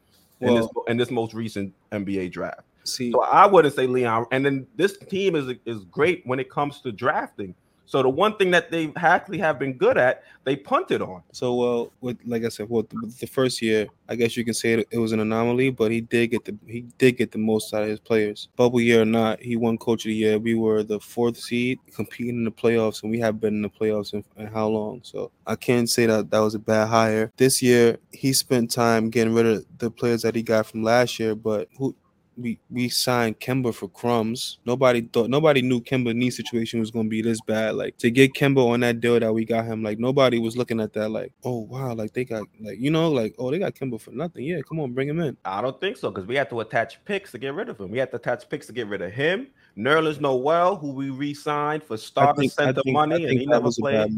[0.41, 2.63] well, in this in this most recent NBA draft.
[2.85, 4.27] See, so I wouldn't say Leon.
[4.31, 7.55] And then this team is is great when it comes to drafting.
[7.87, 11.23] So the one thing that they actually have been good at, they punted on.
[11.33, 14.55] So well, with like I said, well, the, the first year, I guess you can
[14.55, 17.39] say it, it, was an anomaly, but he did get the he did get the
[17.39, 18.49] most out of his players.
[18.57, 20.39] Bubble year or not, he won Coach of the Year.
[20.39, 23.71] We were the fourth seed, competing in the playoffs, and we have been in the
[23.71, 25.01] playoffs in, in how long?
[25.03, 27.33] So I can't say that that was a bad hire.
[27.37, 31.19] This year, he spent time getting rid of the players that he got from last
[31.19, 31.95] year, but who
[32.37, 34.59] we we signed Kemba for crumbs.
[34.65, 37.75] Nobody thought nobody knew Kemba knee situation was gonna be this bad.
[37.75, 40.81] Like to get Kemba on that deal that we got him, like nobody was looking
[40.81, 43.75] at that like, oh wow, like they got like you know, like oh they got
[43.75, 44.45] Kemba for nothing.
[44.45, 45.37] Yeah, come on, bring him in.
[45.45, 47.91] I don't think so because we had to attach picks to get rid of him.
[47.91, 49.49] We had to attach picks to get rid of him.
[49.77, 54.11] Nerlens Noel, who we re-signed for starting center money, and he never played.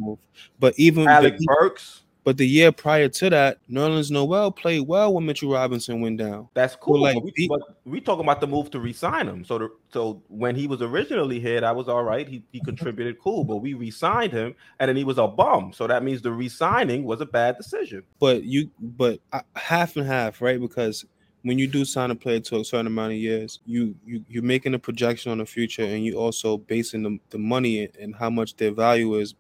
[0.59, 2.02] But even Alec Burks.
[2.28, 6.46] But the year prior to that, Nerlens Noel played well when Mitchell Robinson went down.
[6.52, 6.96] That's cool.
[6.96, 9.46] So like, we, but we talking about the move to resign him.
[9.46, 12.28] So the, so when he was originally here, that was all right.
[12.28, 15.72] He, he contributed cool, but we re-signed him and then he was a bum.
[15.72, 18.02] So that means the re-signing was a bad decision.
[18.20, 20.60] But you but uh, half and half, right?
[20.60, 21.06] Because
[21.44, 24.42] when you do sign a player to a certain amount of years, you you you're
[24.42, 28.28] making a projection on the future, and you also basing the, the money and how
[28.28, 29.34] much their value is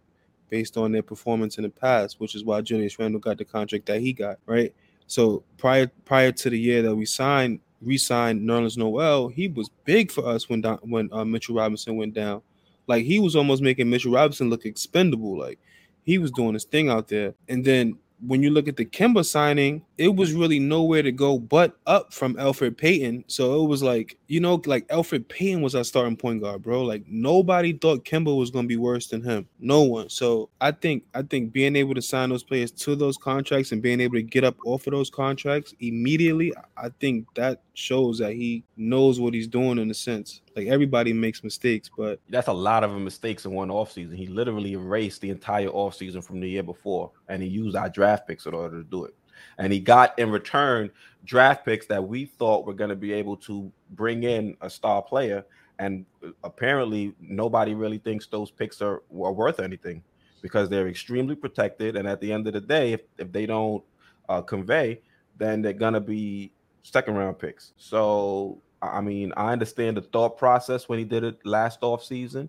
[0.48, 3.86] based on their performance in the past, which is why Julius Randle got the contract
[3.86, 4.74] that he got, right?
[5.06, 10.10] So prior prior to the year that we signed, re-signed Nerlens Noel, he was big
[10.10, 12.42] for us when when uh, Mitchell Robinson went down.
[12.86, 15.38] Like he was almost making Mitchell Robinson look expendable.
[15.38, 15.58] Like
[16.04, 17.34] he was doing his thing out there.
[17.48, 21.38] And then when you look at the Kemba signing, it was really nowhere to go
[21.38, 23.24] but up from Elfrid Payton.
[23.26, 26.84] So it was like, you know, like Elfrid Payton was our starting point guard, bro.
[26.84, 29.48] Like nobody thought Kemba was gonna be worse than him.
[29.58, 30.08] No one.
[30.08, 33.82] So I think I think being able to sign those players to those contracts and
[33.82, 38.32] being able to get up off of those contracts immediately, I think that shows that
[38.32, 40.42] he knows what he's doing in a sense.
[40.54, 44.16] Like everybody makes mistakes, but that's a lot of mistakes in one offseason.
[44.16, 48.26] He literally erased the entire offseason from the year before, and he used our draft
[48.26, 49.14] picks in order to do it.
[49.58, 50.90] And he got in return
[51.24, 55.02] draft picks that we thought were going to be able to bring in a star
[55.02, 55.44] player.
[55.78, 56.06] And
[56.42, 60.02] apparently, nobody really thinks those picks are, are worth anything
[60.42, 61.96] because they're extremely protected.
[61.96, 63.84] And at the end of the day, if, if they don't
[64.28, 65.00] uh, convey,
[65.36, 67.72] then they're going to be second round picks.
[67.76, 72.48] So, I mean, I understand the thought process when he did it last off season,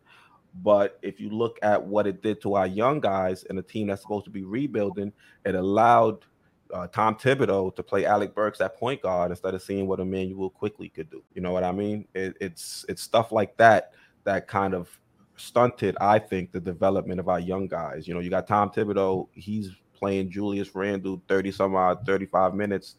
[0.64, 3.88] but if you look at what it did to our young guys and a team
[3.88, 5.14] that's supposed to be rebuilding,
[5.46, 6.26] it allowed
[6.74, 10.50] uh, Tom Thibodeau to play Alec Burks at point guard instead of seeing what Immanuel
[10.50, 11.24] Quickley could do.
[11.34, 12.08] You know what I mean?
[12.14, 14.90] It, it's it's stuff like that that kind of
[15.36, 18.08] stunted, I think, the development of our young guys.
[18.08, 22.96] You know, you got Tom Thibodeau, he's playing Julius Randle 30 some odd 35 minutes,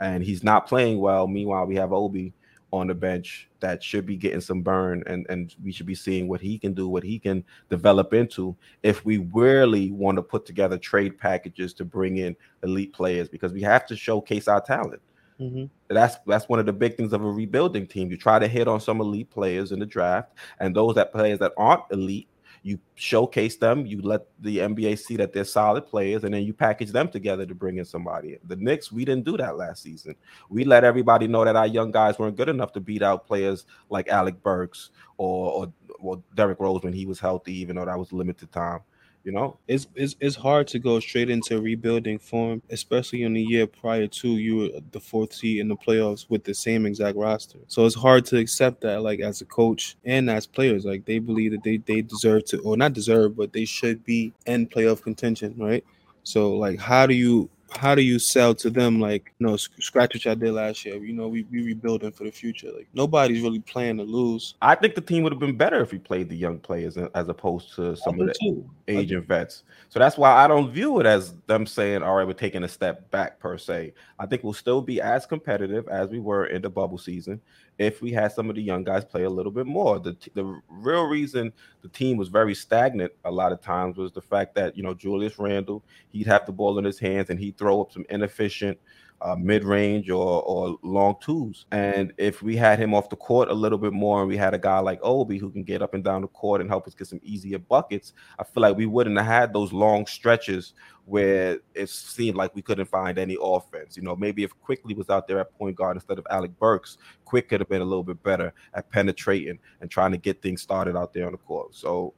[0.00, 1.26] and he's not playing well.
[1.26, 2.34] Meanwhile, we have Obi
[2.74, 6.28] on the bench that should be getting some burn and and we should be seeing
[6.28, 10.44] what he can do what he can develop into if we really want to put
[10.44, 15.00] together trade packages to bring in elite players because we have to showcase our talent
[15.40, 15.64] mm-hmm.
[15.88, 18.66] that's that's one of the big things of a rebuilding team you try to hit
[18.66, 22.28] on some elite players in the draft and those that players that aren't elite
[22.64, 26.54] you showcase them, you let the NBA see that they're solid players, and then you
[26.54, 28.38] package them together to bring in somebody.
[28.44, 30.14] The Knicks, we didn't do that last season.
[30.48, 33.66] We let everybody know that our young guys weren't good enough to beat out players
[33.90, 37.98] like Alec Burks or or, or Derrick Rose when he was healthy, even though that
[37.98, 38.80] was limited time.
[39.24, 43.42] You know, it's, it's it's hard to go straight into rebuilding form, especially in the
[43.42, 47.16] year prior to you were the fourth seed in the playoffs with the same exact
[47.16, 47.58] roster.
[47.68, 51.20] So it's hard to accept that, like as a coach and as players, like they
[51.20, 55.00] believe that they they deserve to, or not deserve, but they should be in playoff
[55.00, 55.84] contention, right?
[56.22, 60.14] So like, how do you how do you sell to them like you know scratch
[60.14, 60.96] what I did last year?
[60.96, 62.70] You know, we we rebuilding for the future.
[62.74, 64.54] Like nobody's really playing to lose.
[64.62, 67.28] I think the team would have been better if we played the young players as
[67.28, 68.68] opposed to some of the too.
[68.88, 69.64] aging vets.
[69.88, 72.68] So that's why I don't view it as them saying, "All right, we're taking a
[72.68, 73.94] step back" per se.
[74.18, 77.40] I think we'll still be as competitive as we were in the bubble season
[77.78, 79.98] if we had some of the young guys play a little bit more.
[79.98, 84.22] The the real reason the team was very stagnant a lot of times was the
[84.22, 87.58] fact that you know Julius Randle he'd have the ball in his hands and he'd
[87.58, 88.78] throw up some inefficient
[89.24, 91.64] uh, mid range or, or long twos.
[91.72, 94.52] And if we had him off the court a little bit more and we had
[94.54, 96.94] a guy like Obi who can get up and down the court and help us
[96.94, 100.74] get some easier buckets, I feel like we wouldn't have had those long stretches
[101.06, 103.96] where it seemed like we couldn't find any offense.
[103.96, 106.96] You know, maybe if Quickley was out there at point guard instead of Alec Burks,
[107.24, 110.62] Quick could have been a little bit better at penetrating and trying to get things
[110.62, 111.74] started out there on the court.
[111.74, 112.14] So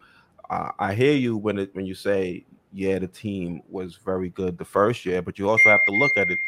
[0.51, 4.59] uh, I hear you when it when you say, yeah, the team was very good
[4.59, 6.39] the first year, but you also have to look at it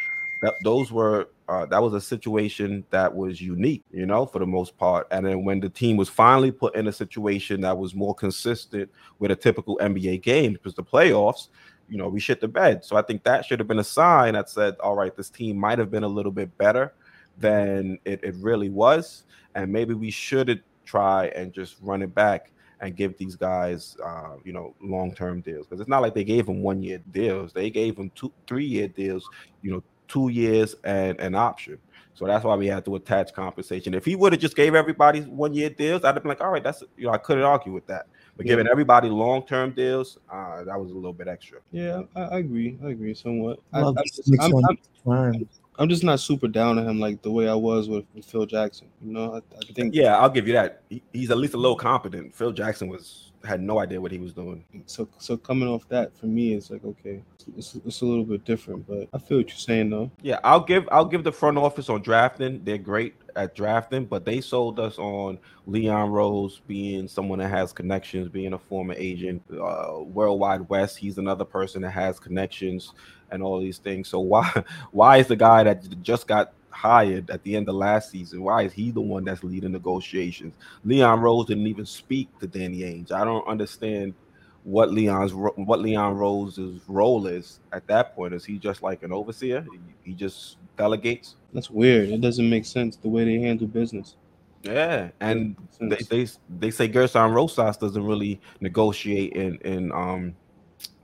[0.40, 4.46] that those were uh, that was a situation that was unique, you know, for the
[4.46, 5.06] most part.
[5.10, 8.90] And then when the team was finally put in a situation that was more consistent
[9.18, 11.48] with a typical NBA game, because the playoffs,
[11.88, 12.84] you know, we shit the bed.
[12.84, 15.58] So I think that should have been a sign that said, all right, this team
[15.58, 16.92] might have been a little bit better
[17.38, 19.24] than it, it really was,
[19.54, 24.36] and maybe we should try and just run it back and give these guys, uh,
[24.44, 27.52] you know, long term deals because it's not like they gave them one year deals;
[27.52, 29.28] they gave them two, three year deals,
[29.62, 31.78] you know, two years and an option.
[32.14, 33.94] So that's why we had to attach compensation.
[33.94, 36.50] If he would have just gave everybody one year deals, I'd have been like, all
[36.50, 38.06] right, that's you know, I couldn't argue with that.
[38.38, 38.52] But yeah.
[38.52, 41.58] giving everybody long term deals, uh, that was a little bit extra.
[41.72, 42.78] Yeah, I, I agree.
[42.84, 43.58] I agree somewhat.
[43.72, 43.96] I, I'm,
[44.38, 44.76] I'm,
[45.10, 48.24] I'm, I'm just not super down on him like the way I was with, with
[48.24, 48.86] Phil Jackson.
[49.04, 49.92] You know, I, I, think.
[49.92, 50.82] Yeah, I'll give you that.
[50.88, 52.32] He, he's at least a little competent.
[52.32, 54.64] Phil Jackson was had no idea what he was doing.
[54.86, 57.22] So, so coming off that for me, it's like okay,
[57.56, 58.86] it's, it's a little bit different.
[58.86, 60.10] But I feel what you're saying though.
[60.22, 62.62] Yeah, I'll give I'll give the front office on drafting.
[62.64, 67.72] They're great at drafting, but they sold us on Leon Rose being someone that has
[67.72, 69.42] connections, being a former agent.
[69.50, 70.96] Uh, World Wide Wes.
[70.96, 72.92] he's another person that has connections
[73.30, 74.08] and all these things.
[74.08, 78.10] So why why is the guy that just got hired at the end of last
[78.10, 78.42] season?
[78.42, 80.54] Why is he the one that's leading negotiations?
[80.84, 83.10] Leon Rose didn't even speak to Danny Ainge.
[83.10, 84.14] I don't understand
[84.62, 88.32] what Leon's what Leon Rose's role is at that point.
[88.34, 89.66] Is he just like an overseer?
[90.04, 91.36] He just delegates.
[91.52, 92.10] That's weird.
[92.10, 94.16] It doesn't make sense the way they handle business.
[94.62, 100.34] Yeah, and they, they they say Gersson Rosas doesn't really negotiate in in um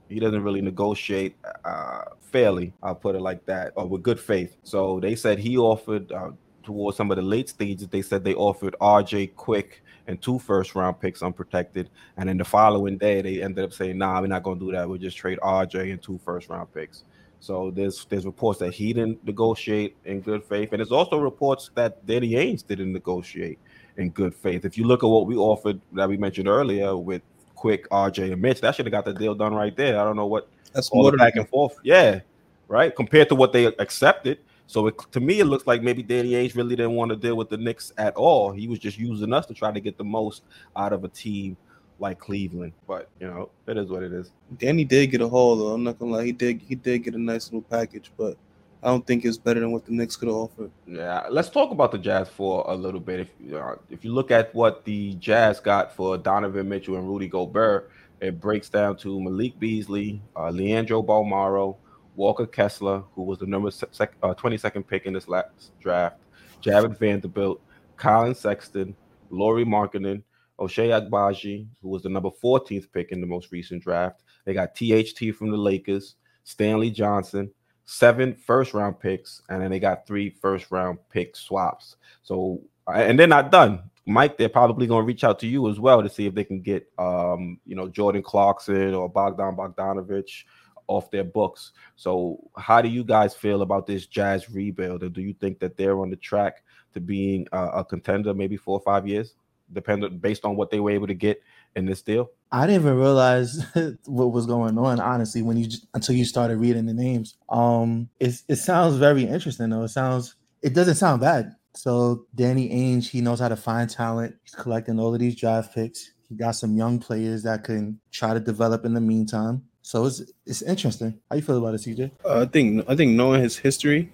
[0.09, 2.73] He doesn't really negotiate uh, fairly.
[2.83, 4.57] I'll put it like that, or with good faith.
[4.63, 6.31] So they said he offered uh,
[6.63, 7.87] towards some of the late stages.
[7.87, 9.27] They said they offered R.J.
[9.27, 13.73] Quick and two first round picks unprotected, and then the following day they ended up
[13.73, 14.87] saying, "Nah, we're not going to do that.
[14.87, 15.91] We'll just trade R.J.
[15.91, 17.03] and two first round picks."
[17.39, 21.71] So there's there's reports that he didn't negotiate in good faith, and there's also reports
[21.75, 23.59] that Danny Ainge didn't negotiate
[23.97, 24.65] in good faith.
[24.65, 27.21] If you look at what we offered that we mentioned earlier with
[27.65, 29.99] Quick, RJ, and Mitch, that should have got the deal done right there.
[29.99, 31.75] I don't know what That's all the back and forth.
[31.81, 32.19] Yeah,
[32.67, 32.95] right.
[32.95, 34.37] Compared to what they accepted.
[34.67, 37.35] So it, to me, it looks like maybe Danny Ainge really didn't want to deal
[37.35, 38.51] with the Knicks at all.
[38.51, 40.43] He was just using us to try to get the most
[40.75, 41.57] out of a team
[41.97, 42.73] like Cleveland.
[42.85, 44.29] But you know, it is what it is.
[44.59, 45.73] Danny did get a haul though.
[45.73, 48.37] I'm not gonna lie, he did he did get a nice little package, but
[48.85, 50.69] I don't think it's better than what the Knicks could offer.
[50.85, 53.21] Yeah, let's talk about the Jazz for a little bit.
[53.21, 57.27] If uh, if you look at what the Jazz got for Donovan Mitchell and Rudy
[57.27, 57.89] Gobert,
[58.21, 61.77] it breaks down to Malik Beasley, uh, Leandro Bolmaro,
[62.15, 66.17] Walker Kessler, who was the number sec- uh, 22nd pick in this last draft,
[66.61, 67.61] Jarred Vanderbilt,
[67.97, 68.95] Collin Sexton,
[69.31, 70.21] Lauri Markkanen,
[70.59, 74.21] Ochai Agbaji, who was the number 14th pick in the most recent draft.
[74.45, 77.49] They got THT from the Lakers, Stanley Johnson,
[77.85, 81.95] seven first round picks, and then they got three first round pick swaps.
[82.23, 82.61] So,
[82.93, 83.89] and they're not done.
[84.07, 86.43] Mike, they're probably going to reach out to you as well to see if they
[86.43, 90.43] can get, um, you know, Jordan Clarkson or Bogdan Bogdanovich
[90.87, 91.71] off their books.
[91.95, 95.77] So, how do you guys feel about this Jazz rebuild, and do you think that
[95.77, 99.33] they're on the track to being a, a contender, maybe four or five years,
[99.73, 101.41] dependent based on what they were able to get
[101.75, 102.29] in this deal?
[102.51, 103.65] I didn't even realize
[104.05, 107.35] what was going on, honestly, when you until you started reading the names.
[107.49, 109.83] Um, it it sounds very interesting though.
[109.83, 111.55] It sounds it doesn't sound bad.
[111.73, 114.35] So Danny Ainge, he knows how to find talent.
[114.43, 116.11] He's collecting all of these draft picks.
[116.29, 119.63] He got some young players that can try to develop in the meantime.
[119.81, 121.19] So it's it's interesting.
[121.29, 122.11] How you feel about it, CJ?
[122.23, 124.11] Uh, I think I think knowing his history,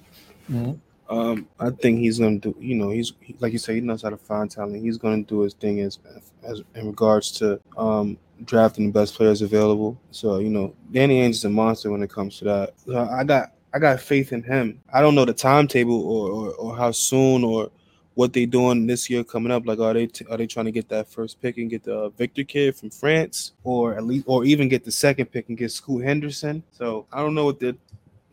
[0.49, 0.79] Mhm.
[1.11, 2.55] Um, I think he's gonna do.
[2.57, 4.81] You know, he's like you said, he knows how to find talent.
[4.81, 5.99] He's gonna do his thing as
[6.43, 9.99] as in regards to um drafting the best players available.
[10.11, 12.73] So you know, Danny Ainge is a monster when it comes to that.
[12.85, 14.81] So I got I got faith in him.
[14.93, 17.71] I don't know the timetable or or, or how soon or
[18.13, 19.65] what they doing this year coming up.
[19.65, 22.09] Like, are they t- are they trying to get that first pick and get the
[22.11, 25.71] Victor kid from France, or at least, or even get the second pick and get
[25.71, 26.63] Scoot Henderson?
[26.71, 27.73] So I don't know what their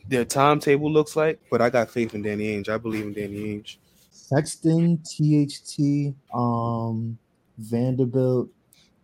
[0.09, 2.68] their timetable looks like, but I got faith in Danny Ainge.
[2.68, 3.77] I believe in Danny Ainge.
[4.11, 7.16] Sexton, THT, um,
[7.59, 8.49] Vanderbilt,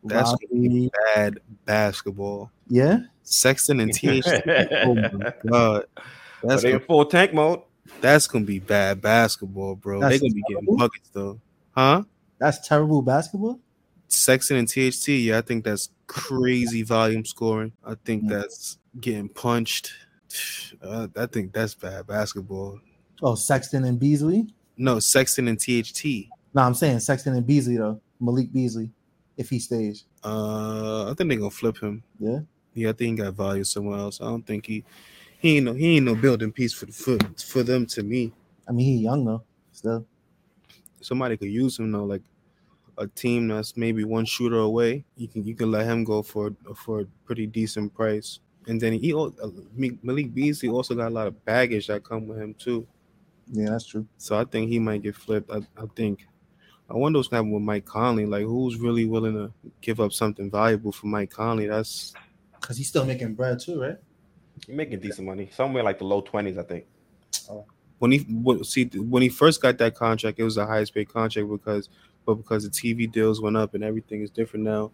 [0.04, 0.90] That's gonna be Robbie.
[1.14, 2.50] bad basketball.
[2.68, 4.02] Yeah, Sexton and THT.
[4.84, 5.86] oh my god,
[6.42, 7.60] that's they in gonna, full tank mode.
[8.00, 10.00] that's gonna be bad basketball, bro.
[10.00, 10.76] They're gonna be getting terrible.
[10.76, 11.40] buckets though,
[11.72, 12.02] huh?
[12.38, 13.60] that's terrible basketball.
[14.08, 17.72] Sexton and THT, yeah, I think that's crazy volume scoring.
[17.84, 18.28] I think Mm.
[18.28, 19.92] that's getting punched.
[20.82, 22.80] Uh, I think that's bad basketball.
[23.22, 24.46] Oh, Sexton and Beasley.
[24.76, 26.04] No, Sexton and THT.
[26.54, 28.00] No, I'm saying Sexton and Beasley though.
[28.20, 28.90] Malik Beasley,
[29.36, 30.04] if he stays.
[30.24, 32.02] Uh, I think they're gonna flip him.
[32.18, 32.40] Yeah.
[32.74, 34.20] Yeah, I think he got value somewhere else.
[34.20, 34.84] I don't think he
[35.38, 38.32] he ain't no he ain't no building piece for the for, for them to me.
[38.68, 39.42] I mean, he young though.
[39.72, 40.06] Still.
[41.00, 42.22] Somebody could use him though, like
[42.98, 45.04] a team that's maybe one shooter away.
[45.16, 48.40] You can you can let him go for for a pretty decent price.
[48.66, 49.30] And then he uh,
[50.02, 52.86] Malik Beasley also got a lot of baggage that come with him too.
[53.52, 54.06] Yeah, that's true.
[54.16, 55.50] So I think he might get flipped.
[55.50, 56.26] I, I think.
[56.88, 58.26] I wonder what's gonna with Mike Conley.
[58.26, 59.50] Like, who's really willing to
[59.80, 61.66] give up something valuable for Mike Conley?
[61.66, 62.12] That's
[62.60, 63.96] Cause he's still making bread too, right?
[64.66, 66.86] You're making decent money, somewhere like the low twenties, I think.
[67.50, 67.66] Oh.
[67.98, 71.08] when he what, see when he first got that contract, it was the highest paid
[71.08, 71.88] contract because,
[72.24, 74.92] but because the TV deals went up and everything is different now.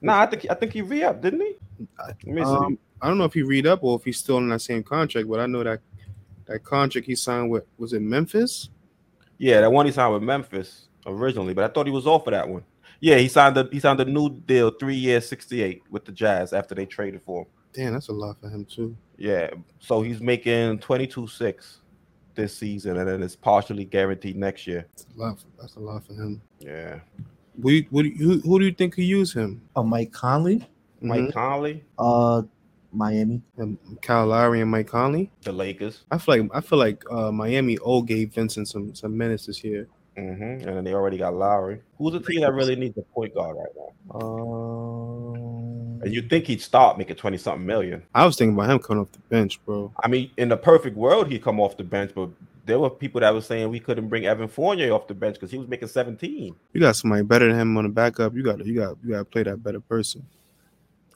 [0.00, 1.54] Nah, I think I think he re-upped, didn't he?
[1.98, 2.48] Let me see.
[2.48, 4.82] Um, I don't know if he read up or if he's still in that same
[4.82, 5.80] contract, but I know that
[6.46, 8.70] that contract he signed with was it Memphis?
[9.38, 12.32] yeah, that one he signed with Memphis originally, but I thought he was off of
[12.32, 12.64] that one.
[13.00, 16.12] Yeah, he signed the he signed a new deal, three years, sixty eight with the
[16.12, 17.48] Jazz after they traded for him.
[17.74, 18.96] Damn, that's a lot for him too.
[19.18, 21.80] Yeah, so he's making twenty two six
[22.34, 24.86] this season, and then it's partially guaranteed next year.
[24.96, 25.38] That's a lot.
[25.40, 26.40] For, that's a lot for him.
[26.60, 27.00] Yeah,
[27.56, 29.60] What do what do you, who, who do you think could use him?
[29.76, 30.66] Oh, Mike Conley,
[31.02, 31.32] Mike Mhm.
[31.34, 32.42] Conley, uh,
[32.96, 33.42] Miami.
[33.58, 35.30] Um, Kyle Lowry and Mike Conley.
[35.42, 39.16] the Lakers, I feel like I feel like uh, Miami O Gabe Vincent some some
[39.16, 39.86] minutes this year.
[40.16, 41.80] hmm and then they already got Lowry.
[41.98, 43.90] Who's the team that really needs a point guard right now?
[44.20, 48.02] Um, And you think he'd start making twenty something million?
[48.14, 49.92] I was thinking about him coming off the bench, bro.
[50.02, 52.30] I mean, in the perfect world, he'd come off the bench, but
[52.64, 55.50] there were people that were saying we couldn't bring Evan Fournier off the bench because
[55.52, 56.54] he was making 17.
[56.72, 58.34] You got somebody better than him on the backup.
[58.34, 60.26] You got you got you got to play that better person.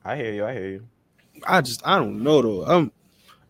[0.05, 0.45] I hear you.
[0.45, 0.87] I hear you.
[1.47, 2.65] I just I don't know though.
[2.65, 2.93] I'm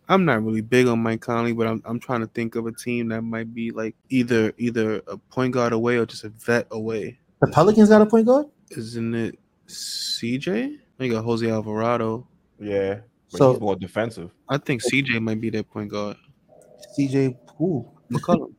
[0.08, 2.72] I'm not really big on Mike Conley, but I'm I'm trying to think of a
[2.72, 6.66] team that might be like either either a point guard away or just a vet
[6.70, 7.18] away.
[7.40, 8.46] The Pelicans got a point guard.
[8.70, 10.78] Isn't it CJ?
[10.98, 12.26] They got Jose Alvarado.
[12.58, 13.00] Yeah,
[13.30, 14.30] but So- he's more defensive.
[14.48, 16.16] I think CJ might be their point guard.
[16.98, 17.88] CJ who?
[18.10, 18.52] McCollum.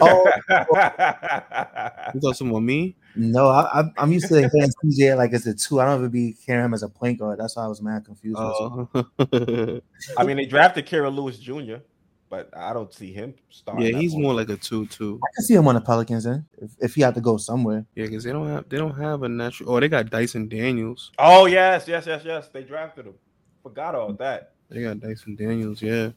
[0.00, 0.30] Oh
[2.14, 2.96] You got someone me?
[3.16, 5.80] no, I, I'm- I'm used to hearing CJ like as a two.
[5.80, 7.38] I don't ever be hearing him as a point guard.
[7.40, 8.38] That's why I was mad confused.
[8.38, 8.88] Oh,
[10.16, 11.76] I mean, they drafted Kira Lewis Jr.,
[12.28, 13.86] but I don't see him starting.
[13.86, 15.18] yeah, he's more like a two-two.
[15.22, 17.84] I can see him on the Pelicans then if, if he had to go somewhere.
[17.96, 19.74] Yeah, because they don't have they don't have a natural.
[19.74, 21.10] Oh, they got Dyson Daniels.
[21.18, 22.48] Oh yes, yes, yes, yes.
[22.52, 23.14] They drafted him.
[23.64, 24.52] Forgot all that.
[24.70, 25.82] They got Dyson Daniels.
[25.82, 26.10] Yeah,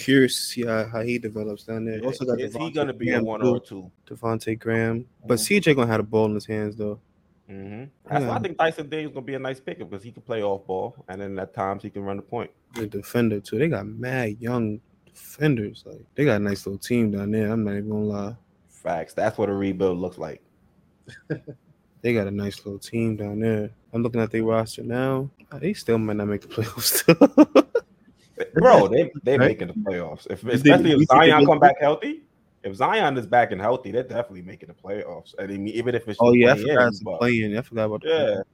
[0.00, 2.00] curious to see how, how he develops down there.
[2.04, 3.90] Also got Is he gonna be a one or a two?
[4.08, 6.98] Devonte' Graham, but CJ gonna have the ball in his hands though.
[7.48, 7.84] Mm-hmm.
[8.08, 8.38] That's why I Yeah.
[8.40, 11.20] think Dyson Daniels gonna be a nice pickup because he can play off ball, and
[11.20, 12.50] then at times he can run the point.
[12.74, 13.58] The defender too.
[13.58, 15.84] They got mad young defenders.
[15.86, 17.50] Like they got a nice little team down there.
[17.50, 18.36] I'm not even gonna lie.
[18.68, 19.14] Facts.
[19.14, 20.40] That's what a rebuild looks like.
[22.02, 23.68] They got a nice little team down there.
[23.92, 25.28] I'm looking at their roster now.
[25.58, 27.04] They still might not make the playoffs.
[28.54, 29.48] Bro, they they Right.
[29.48, 30.26] making the playoffs.
[30.30, 32.22] If especially if Zion come back healthy.
[32.62, 35.34] If Zion is back and healthy, they're definitely making the playoffs.
[35.38, 36.36] I mean, even if it's oh just
[36.66, 37.56] yeah, I forgot to but- play.
[37.58, 38.44] I forgot about the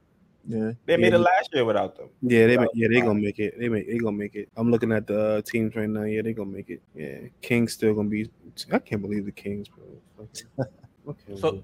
[0.47, 0.71] yeah, Yeah.
[0.85, 1.19] they made Yeah.
[1.19, 2.07] it last year without them.
[2.21, 3.59] Yeah, they Without yeah they gonna make it.
[3.59, 4.47] They make they gonna make it.
[4.55, 6.03] I'm looking at the uh, teams right now.
[6.03, 6.81] Yeah, they gonna make it.
[6.95, 8.29] Yeah, Kings still gonna be.
[8.71, 10.25] I can't believe the Kings, bro.
[11.09, 11.63] I So-.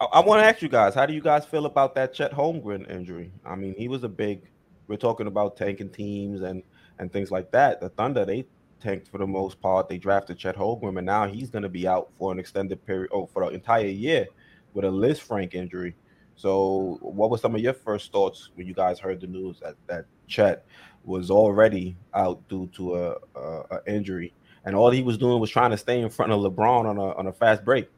[0.00, 2.32] I, I want to ask you guys, how do you guys feel about that Chet
[2.32, 3.30] Holmgren injury?
[3.44, 4.42] I mean, he was a big.
[4.86, 6.62] We're talking about tanking teams and
[7.00, 7.80] and things like that.
[7.80, 8.46] The Thunder they
[8.80, 9.88] tanked for the most part.
[9.88, 13.10] They drafted Chet Holmgren, and now he's going to be out for an extended period,
[13.12, 14.28] oh, for the entire year
[14.74, 15.96] with a Lisfranc injury.
[16.36, 19.74] So, what were some of your first thoughts when you guys heard the news that
[19.88, 20.64] that Chet
[21.04, 24.32] was already out due to a, a, a injury,
[24.64, 27.14] and all he was doing was trying to stay in front of LeBron on a
[27.16, 27.88] on a fast break?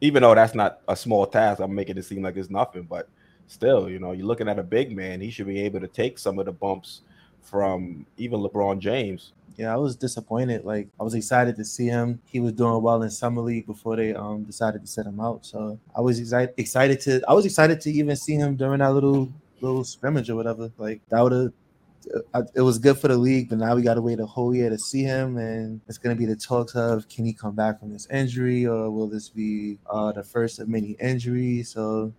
[0.00, 2.82] even though that's not a small task, I'm making it seem like it's nothing.
[2.82, 3.08] But
[3.46, 5.20] still, you know, you're looking at a big man.
[5.20, 7.02] He should be able to take some of the bumps
[7.46, 9.32] from even LeBron James.
[9.56, 10.64] Yeah, I was disappointed.
[10.64, 12.20] Like I was excited to see him.
[12.26, 15.46] He was doing well in summer league before they um decided to set him out.
[15.46, 18.92] So I was excited excited to I was excited to even see him during that
[18.92, 20.70] little little scrimmage or whatever.
[20.76, 21.52] Like that would have
[22.54, 24.70] it was good for the league, but now we got to wait a whole year
[24.70, 27.80] to see him, and it's going to be the talks of can he come back
[27.80, 31.70] from this injury, or will this be uh, the first of many injuries?
[31.72, 32.12] So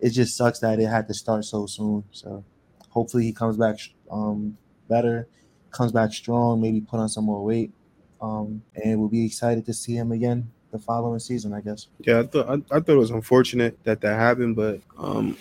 [0.00, 2.04] it just sucks that it had to start so soon.
[2.10, 2.44] So
[2.88, 3.78] hopefully he comes back
[4.10, 4.56] um,
[4.88, 5.28] better,
[5.70, 7.72] comes back strong, maybe put on some more weight,
[8.20, 11.88] um, and we'll be excited to see him again the following season, I guess.
[12.00, 15.36] Yeah, I thought I, I thought it was unfortunate that that happened, but um,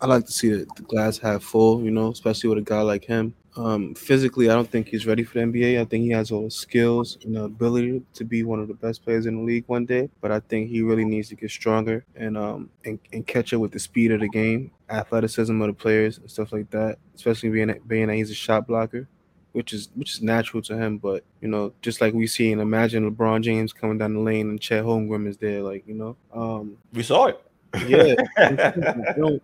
[0.00, 1.82] I like to see the, the glass half full.
[1.82, 3.34] You know, especially with a guy like him.
[3.56, 5.80] Um, physically, I don't think he's ready for the NBA.
[5.80, 8.74] I think he has all the skills and the ability to be one of the
[8.74, 10.08] best players in the league one day.
[10.20, 13.60] But I think he really needs to get stronger and um and, and catch up
[13.60, 16.98] with the speed of the game, athleticism of the players, and stuff like that.
[17.14, 19.08] Especially being being that he's a shot blocker
[19.52, 20.98] which is which is natural to him.
[20.98, 24.50] But you know, just like we see and imagine LeBron James coming down the lane
[24.50, 27.42] and Chet Holmgren is there, like you know, um, We saw it.
[27.86, 28.14] yeah.
[28.38, 29.42] I don't,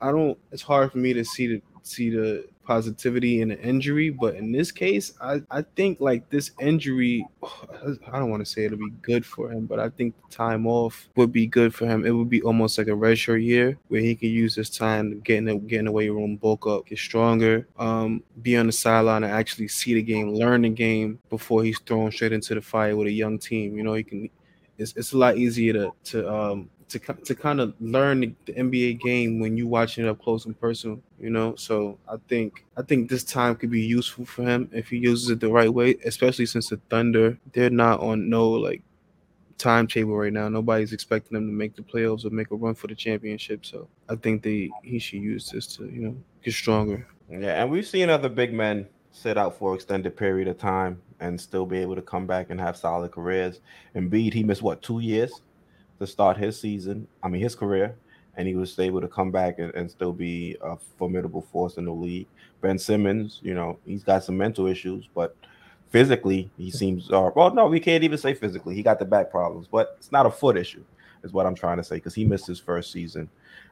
[0.00, 0.38] I don't.
[0.52, 4.52] It's hard for me to see the see the positivity in an injury, but in
[4.52, 8.90] this case, I I think like this injury, I don't want to say it'll be
[9.02, 12.04] good for him, but I think the time off would be good for him.
[12.04, 15.16] It would be almost like a redshirt year where he could use his time to
[15.16, 18.66] get in the, get in the weight room, bulk up, get stronger, um, be on
[18.66, 22.54] the sideline and actually see the game, learn the game before he's thrown straight into
[22.54, 23.76] the fire with a young team.
[23.76, 24.30] You know, he can.
[24.78, 28.52] It's, it's a lot easier to to um to to kind of learn the, the
[28.52, 31.54] NBA game when you watching it up close and personal, you know.
[31.56, 35.30] So I think I think this time could be useful for him if he uses
[35.30, 38.82] it the right way, especially since the Thunder they're not on no like
[39.56, 40.48] timetable right now.
[40.48, 43.64] Nobody's expecting them to make the playoffs or make a run for the championship.
[43.64, 47.06] So I think they he should use this to you know get stronger.
[47.30, 51.40] Yeah, and we've seen other big men sit out for extended period of time and
[51.40, 53.60] still be able to come back and have solid careers.
[53.94, 55.42] Embiid, he missed what two years
[56.00, 57.06] to start his season.
[57.22, 57.94] I mean his career,
[58.36, 61.84] and he was able to come back and, and still be a formidable force in
[61.84, 62.26] the league.
[62.60, 65.36] Ben Simmons, you know, he's got some mental issues, but
[65.90, 67.10] physically he seems.
[67.10, 68.74] Uh, well, no, we can't even say physically.
[68.74, 70.82] He got the back problems, but it's not a foot issue,
[71.22, 73.28] is what I'm trying to say, because he missed his first season.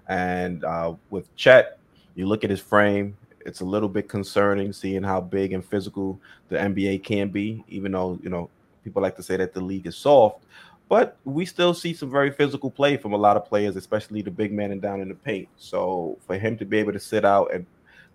[0.09, 1.79] And uh, with Chet,
[2.14, 3.16] you look at his frame,
[3.47, 7.93] it's a little bit concerning seeing how big and physical the NBA can be, even
[7.93, 8.51] though, you know,
[8.85, 10.45] people like to say that the league is soft,
[10.89, 14.30] but we still see some very physical play from a lot of players, especially the
[14.30, 15.49] big men and down in the paint.
[15.57, 17.66] So for him to be able to sit out and,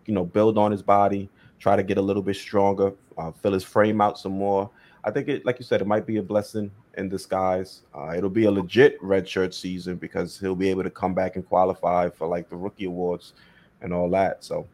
[0.06, 3.54] you know, build on his body, try to get a little bit stronger, uh, fill
[3.54, 4.70] his frame out some more.
[5.04, 7.84] I think it, like you said, it might be a blessing in disguise.
[7.94, 11.48] Uh, it'll be a legit redshirt season because he'll be able to come back and
[11.48, 13.34] qualify for like the rookie awards
[13.82, 14.44] and all that.
[14.44, 14.68] So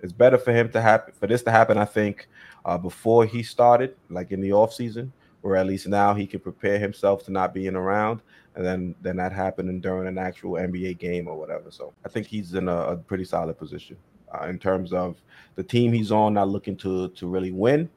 [0.00, 1.76] it's better for him to happen for this to happen.
[1.76, 2.28] I think
[2.64, 5.12] uh, before he started, like in the off season,
[5.42, 8.20] or at least now he can prepare himself to not being around,
[8.54, 11.70] and then then that happening during an actual NBA game or whatever.
[11.70, 13.96] So I think he's in a, a pretty solid position
[14.32, 15.16] uh, in terms of
[15.56, 17.88] the team he's on, not looking to to really win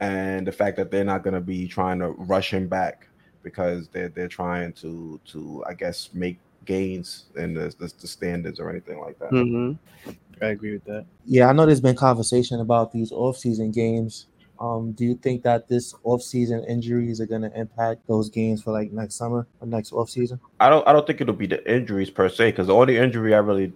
[0.00, 3.06] and the fact that they're not going to be trying to rush him back
[3.42, 8.60] because they're they're trying to to I guess make gains in the, the, the standards
[8.60, 9.30] or anything like that.
[9.30, 10.10] Mm-hmm.
[10.42, 11.06] I agree with that.
[11.24, 14.26] Yeah, I know there's been conversation about these off-season games.
[14.60, 18.72] Um, do you think that this off-season injuries are going to impact those games for
[18.72, 20.38] like next summer or next off-season?
[20.60, 23.34] I don't I don't think it'll be the injuries per se because the only injury
[23.34, 23.72] I really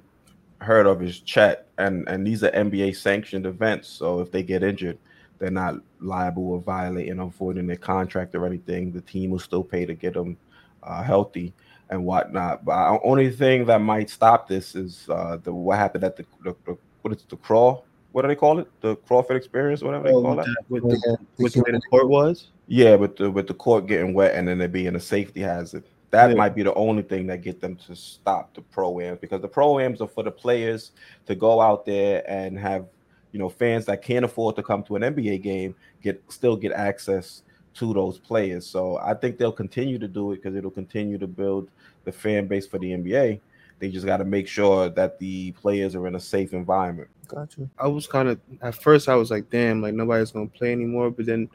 [0.60, 3.88] heard of is Chet, and and these are NBA sanctioned events.
[3.88, 4.98] So if they get injured,
[5.38, 8.92] they're not liable or violating or voiding their contract or anything.
[8.92, 10.36] The team will still pay to get them
[10.82, 11.54] uh, healthy
[11.90, 12.64] and whatnot.
[12.64, 16.26] But the only thing that might stop this is uh, the what happened at the,
[16.42, 17.86] the, the what is it, the crawl?
[18.14, 18.68] What do they call it?
[18.80, 20.46] The Crawford experience, whatever they Oh, call with, it.
[20.46, 22.46] the, with, the, with the way the court was.
[22.68, 25.82] Yeah, with the with the court getting wet and then there being a safety hazard.
[26.10, 26.36] That Yeah.
[26.36, 29.48] might be the only thing that get them to stop the pro ams because the
[29.48, 30.92] pro ams are for the players
[31.26, 32.86] to go out there and have
[33.32, 36.70] you know fans that can't afford to come to an NBA game get still get
[36.70, 37.42] access
[37.74, 38.64] to those players.
[38.64, 41.68] So I think they'll continue to do it because it'll continue to build
[42.04, 43.40] the fan base for the NBA.
[43.78, 47.08] They just got to make sure that the players are in a safe environment.
[47.28, 47.68] Gotcha.
[47.78, 51.10] I was kind of at first I was like, damn, like nobody's gonna play anymore.
[51.10, 51.48] But then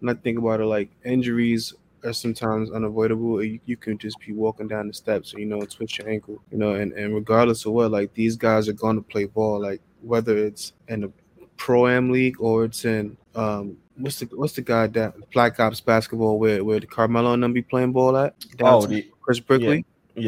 [0.00, 3.42] when I think about it, like injuries are sometimes unavoidable.
[3.42, 6.08] You, you can just be walking down the steps, or, you know, and twist your
[6.08, 9.60] ankle, you know, and, and regardless of what, like these guys are gonna play ball,
[9.60, 11.10] like whether it's in a
[11.56, 15.80] pro am league or it's in um what's the what's the guy that Black Ops
[15.80, 18.34] basketball where where the Carmelo and them be playing ball at?
[18.60, 19.76] Oh, the, Chris Brickley.
[19.78, 19.82] yeah,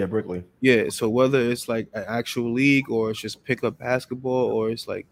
[0.06, 0.44] Brickley.
[0.60, 4.86] Yeah, so whether it's like an actual league or it's just pickup basketball or it's
[4.86, 5.06] like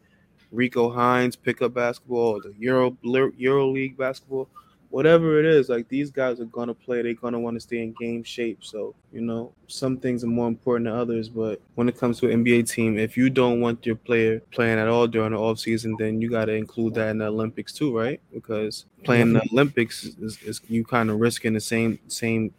[0.53, 4.49] Rico Hines pickup basketball or the Euro Euro League basketball,
[4.91, 7.03] whatever it is, like these guys are gonna play.
[7.03, 8.59] They're gonna want to stay in game shape.
[8.63, 11.29] So you know, some things are more important than others.
[11.29, 14.79] But when it comes to an NBA team, if you don't want your player playing
[14.79, 17.73] at all during the off season, then you got to include that in the Olympics
[17.73, 18.21] too, right?
[18.33, 22.53] Because playing the Olympics is, is you kind of risking the same same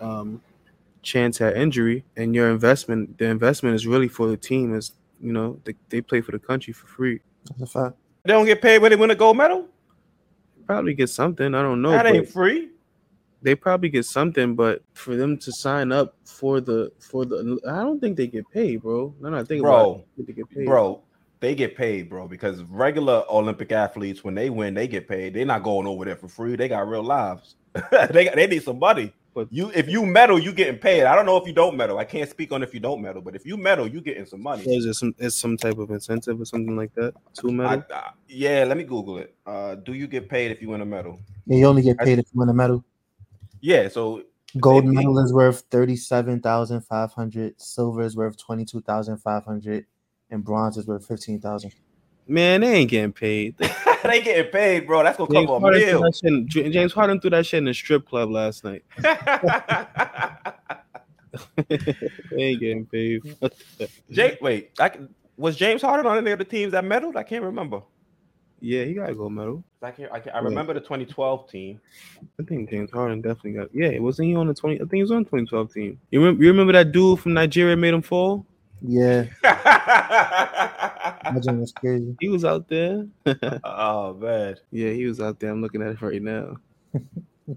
[0.00, 0.40] um,
[1.04, 5.32] chance at injury and your investment the investment is really for the team is you
[5.32, 7.96] know they, they play for the country for free That's a fact.
[8.24, 9.68] They don't get paid when they win a gold medal.
[10.66, 12.70] probably get something i don't know that ain't free.
[13.42, 17.76] they probably get something but for them to sign up for the for the i
[17.82, 20.06] don't think they get paid bro no no think about Bro, it.
[20.16, 21.02] Think they get paid bro.
[21.40, 25.34] They get paid, bro, because regular Olympic athletes, when they win, they get paid.
[25.34, 26.56] They're not going over there for free.
[26.56, 27.56] They got real lives.
[28.14, 29.12] they got, they need some money.
[29.34, 31.04] But- you, if you medal, you getting paid.
[31.04, 31.98] I don't know if you don't medal.
[31.98, 34.42] I can't speak on if you don't medal, but if you medal, you getting some
[34.42, 34.62] money.
[34.62, 38.10] is it some is some type of incentive or something like that two medal I-
[38.28, 39.34] yeah, let me Google it.
[39.44, 41.18] Uh, do you get paid if you win a medal?
[41.46, 42.84] Yeah, you only get paid if you win a medal.
[43.60, 44.22] Yeah, so
[44.60, 44.96] Gold Maybe.
[44.98, 47.60] medal is worth thirty-seven thousand five hundred.
[47.60, 49.86] Silver is worth twenty-two thousand five hundred,
[50.30, 51.72] and bronze is worth fifteen thousand.
[52.26, 53.54] Man they ain't getting paid
[54.04, 55.02] they ain't getting paid, bro.
[55.02, 56.02] That's gonna James cover a Harden, threw meal.
[56.02, 58.84] that shit James Harden threw that shit in the strip club last night.
[61.68, 61.96] they
[62.36, 63.22] ain't getting paid.
[64.10, 67.16] Jake, wait, I can, was James Harden on any of the teams that medaled?
[67.16, 67.82] I can't remember.
[68.60, 69.64] Yeah, he got a go medal.
[69.82, 70.12] I can't.
[70.12, 71.80] I, can't, I remember the 2012 team.
[72.40, 73.68] I think James Harden definitely got.
[73.74, 74.76] Yeah, wasn't he on the twenty?
[74.76, 76.00] I think he was on the 2012 team.
[76.10, 76.42] You remember?
[76.42, 78.46] You remember that dude from Nigeria made him fall?
[78.80, 79.24] Yeah,
[81.24, 82.16] that was crazy.
[82.20, 83.06] He was out there.
[83.64, 85.50] oh man, yeah, he was out there.
[85.50, 86.56] I'm looking at it right now.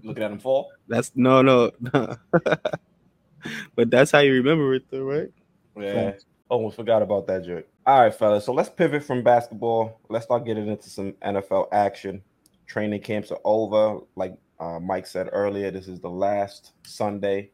[0.02, 0.70] looking at him fall.
[0.88, 2.16] That's no, no, no.
[3.74, 5.30] but that's how you remember it, though, right?
[5.76, 6.14] Yeah,
[6.48, 7.66] almost forgot about that joke.
[7.86, 8.44] All right, fellas.
[8.44, 10.00] So let's pivot from basketball.
[10.08, 12.22] Let's start getting into some NFL action.
[12.66, 14.00] Training camps are over.
[14.14, 17.50] Like uh, Mike said earlier, this is the last Sunday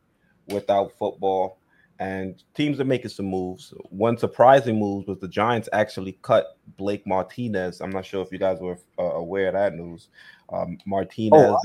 [0.49, 1.59] without football,
[2.01, 3.73] and teams are making some moves.
[3.91, 7.81] One surprising move was the Giants actually cut Blake Martinez.
[7.81, 10.09] I'm not sure if you guys were uh, aware of that news.
[10.53, 11.33] Um, Martinez.
[11.33, 11.59] wow.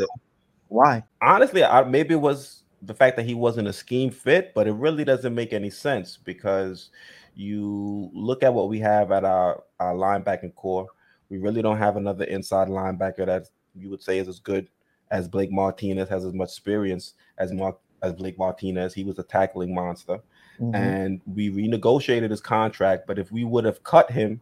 [0.67, 1.03] Why?
[1.21, 4.73] honestly, I, maybe it was the fact that he wasn't a scheme fit, but it
[4.73, 6.91] really doesn't make any sense because
[7.36, 10.88] you look at what we have at our, our linebacking corps.
[11.30, 14.69] We really don't have another inside linebacker that you would say is as good
[15.11, 18.93] as Blake Martinez, has as much experience as Mark as Blake Martinez.
[18.93, 20.20] He was a tackling monster
[20.60, 20.76] Mhm.
[20.76, 23.08] and we renegotiated his contract.
[23.08, 24.41] But if we would have cut him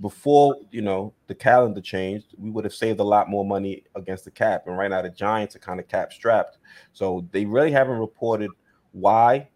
[0.00, 4.24] before you know the calendar changed, we would have saved a lot more money against
[4.24, 4.66] the cap.
[4.66, 6.58] And right now, the Giants are kind of cap strapped,
[6.92, 8.50] so they really haven't reported
[8.92, 9.48] why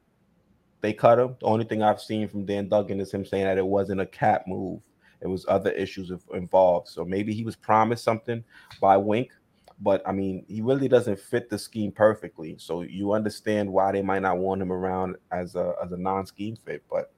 [0.82, 1.36] they cut him.
[1.40, 4.06] The only thing I've seen from Dan Duggan is him saying that it wasn't a
[4.06, 4.82] cap move;
[5.22, 6.88] it was other issues involved.
[6.88, 8.44] So maybe he was promised something
[8.82, 9.32] by Wink,
[9.80, 12.56] but I mean, he really doesn't fit the scheme perfectly.
[12.58, 16.56] So you understand why they might not want him around as a as a non-scheme
[16.64, 17.12] fit, but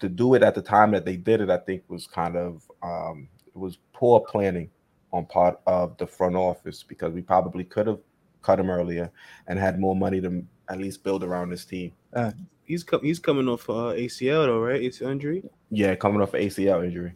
[0.00, 2.62] to do it at the time that they did it, I think was kind of
[2.82, 4.70] um, it was poor planning
[5.12, 8.00] on part of the front office because we probably could have
[8.42, 9.10] cut him earlier
[9.46, 11.92] and had more money to at least build around this team.
[12.12, 12.32] Uh,
[12.64, 14.80] he's com- he's coming off uh, ACL though, right?
[14.80, 15.44] ACL injury.
[15.70, 17.14] Yeah, coming off ACL injury.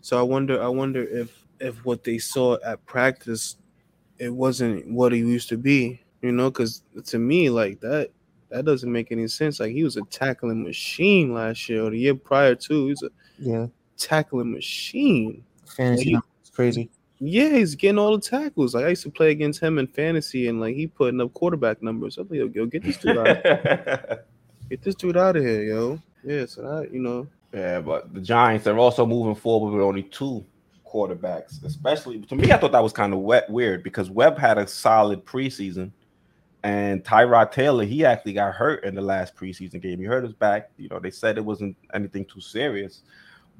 [0.00, 3.56] So I wonder, I wonder if if what they saw at practice,
[4.18, 6.00] it wasn't what he used to be.
[6.22, 8.10] You know, because to me, like that
[8.50, 9.60] that doesn't make any sense.
[9.60, 12.88] Like he was a tackling machine last year or the year prior too.
[12.88, 13.66] He's a Yeah,
[13.96, 15.44] tackling machine.
[15.66, 16.90] fantasy Like, it's crazy.
[17.20, 18.74] Yeah, he's getting all the tackles.
[18.74, 21.82] Like I used to play against him in fantasy, and like he putting up quarterback
[21.82, 22.16] numbers.
[22.18, 23.42] I'm like, yo, yo get this dude out,
[24.70, 25.98] get this dude out of here, yo.
[26.24, 30.02] Yeah, so that you know, yeah, but the Giants are also moving forward with only
[30.04, 30.44] two
[30.88, 31.62] quarterbacks.
[31.64, 34.66] Especially to me, I thought that was kind of wet, weird because Webb had a
[34.66, 35.92] solid preseason,
[36.62, 39.98] and Tyrod Taylor he actually got hurt in the last preseason game.
[39.98, 40.70] He hurt his back.
[40.76, 43.02] You know, they said it wasn't anything too serious,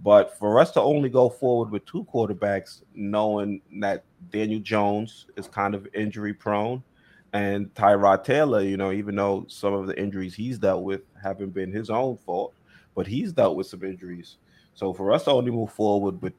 [0.03, 5.49] but for us to only go forward with two quarterbacks, knowing that Daniel Jones is
[5.49, 6.83] kind of injury prone,
[7.33, 11.55] and Tyrod Taylor, you know, even though some of the injuries he's dealt with haven't
[11.55, 12.55] been his own fault,
[12.95, 14.39] but he's dealt with some injuries.
[14.75, 16.33] So for us to only move forward with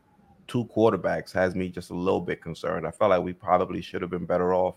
[0.49, 2.85] two quarterbacks has me just a little bit concerned.
[2.85, 4.75] I felt like we probably should have been better off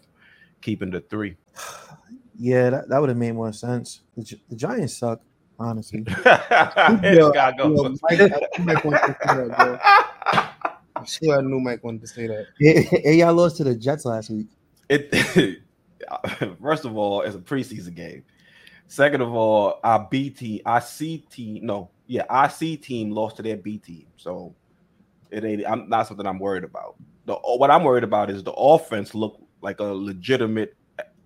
[0.61, 1.37] keeping the three.
[2.35, 4.01] Yeah, that, that would have made more sense.
[4.17, 5.21] The, the Giants suck,
[5.59, 6.03] honestly.
[6.17, 7.65] It's gotta go.
[7.65, 7.99] I knew
[8.61, 9.79] Mike wanted to say that, bro.
[10.97, 12.47] I swear I knew Mike wanted to say that.
[12.59, 14.47] hey, hey, y'all lost to the Jets last week.
[14.89, 15.15] it
[16.61, 18.25] first of all, it's a preseason game.
[18.87, 23.37] Second of all, our B team, our C team, no, yeah, our C team lost
[23.37, 24.07] to their B team.
[24.17, 24.55] So
[25.33, 26.97] it ain't I'm not something I'm worried about.
[27.27, 30.77] The what I'm worried about is the offense look like a legitimate,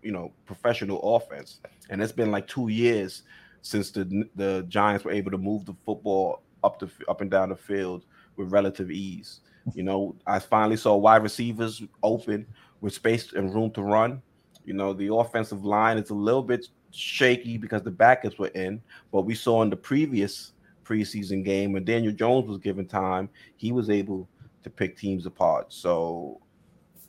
[0.03, 1.61] you know, professional offense.
[1.91, 3.25] And it's been like two years
[3.63, 7.49] since the the Giants were able to move the football up the up and down
[7.49, 8.05] the field
[8.37, 9.41] with relative ease.
[9.75, 12.47] You know, I finally saw wide receivers open
[12.81, 14.23] with space and room to run.
[14.65, 18.81] You know, the offensive line is a little bit shaky because the backups were in,
[19.11, 20.53] but we saw in the previous
[20.87, 24.29] preseason game when Daniel Jones was given time, he was able
[24.63, 25.73] to pick teams apart.
[25.73, 26.41] So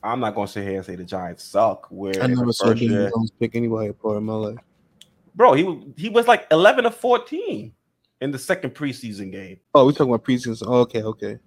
[0.02, 1.86] I'm not gonna sit here and say the Giants suck.
[1.90, 4.58] Where I never saw Daniel Jones pick anybody apart in my life.
[5.34, 7.72] bro, he was he was like 11 or 14
[8.20, 9.58] in the second preseason game.
[9.74, 10.64] Oh, we talking about preseason.
[10.66, 11.38] Oh, okay, okay.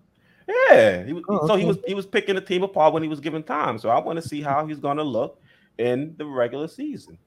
[0.48, 3.10] Yeah, he was, Oh, so he was he was picking the team apart when he
[3.10, 3.78] was given time.
[3.78, 5.40] So I want to see how he's gonna look
[5.78, 7.18] in the regular season.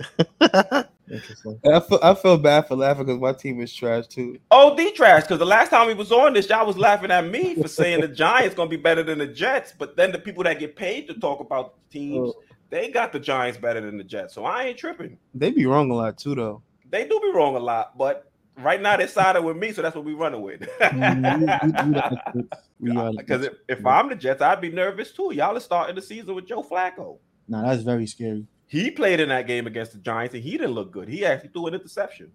[1.10, 1.58] Interesting.
[1.64, 4.38] I feel I feel bad for laughing because my team is trash too.
[4.50, 7.26] Oh, the trash, because the last time we was on this, y'all was laughing at
[7.26, 9.72] me for saying the Giants gonna be better than the Jets.
[9.76, 12.42] But then the people that get paid to talk about teams, Oh.
[12.68, 14.34] they got the Giants better than the Jets.
[14.34, 15.16] So I ain't tripping.
[15.34, 16.62] They be wrong a lot too, though.
[16.90, 19.96] They do be wrong a lot, but right now they sided with me, so that's
[19.96, 20.60] what we running with.
[20.80, 22.38] Mm-hmm.
[22.80, 25.32] Because if, if I'm the Jets, I'd be nervous too.
[25.34, 27.18] Y'all are starting the season with Joe Flacco.
[27.48, 28.46] Nah, that's very scary.
[28.68, 31.08] He played in that game against the Giants and he didn't look good.
[31.08, 32.30] He actually threw an interception.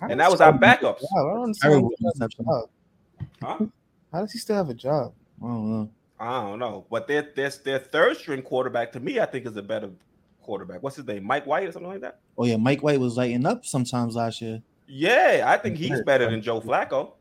[0.00, 1.04] And that was our backups.
[1.16, 1.74] I don't understand.
[1.74, 2.44] How he still has a interception.
[2.44, 2.68] job.
[3.42, 3.66] Huh?
[4.12, 5.12] How does he still have a job?
[5.42, 5.90] I don't know.
[6.18, 6.86] I don't know.
[6.90, 9.90] But their, their, their third string quarterback, to me, I think is a better
[10.42, 10.82] quarterback.
[10.82, 11.24] What's his name?
[11.24, 12.20] Mike White or something like that?
[12.38, 14.62] Oh yeah, Mike White was lighting up sometimes last year.
[14.86, 17.12] Yeah, I think he's better than Joe Flacco.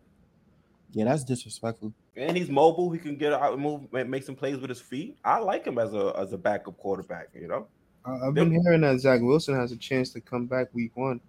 [0.92, 1.94] Yeah, that's disrespectful.
[2.16, 2.92] And he's mobile.
[2.92, 5.18] He can get out and move, ma- make some plays with his feet.
[5.26, 7.30] I like him as a as a backup quarterback.
[7.34, 7.68] You know.
[8.06, 11.20] I- I've been hearing that Zach Wilson has a chance to come back week one.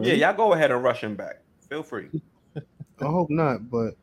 [0.00, 1.40] Yeah, y'all go ahead and rush him back.
[1.68, 2.08] Feel free.
[2.56, 3.94] I hope not, but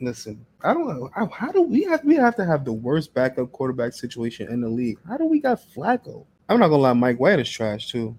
[0.00, 1.10] listen, I don't know.
[1.14, 4.60] How, how do we have we have to have the worst backup quarterback situation in
[4.60, 4.98] the league?
[5.06, 6.26] How do we got Flacco?
[6.48, 8.16] I'm not gonna lie, Mike White is trash too.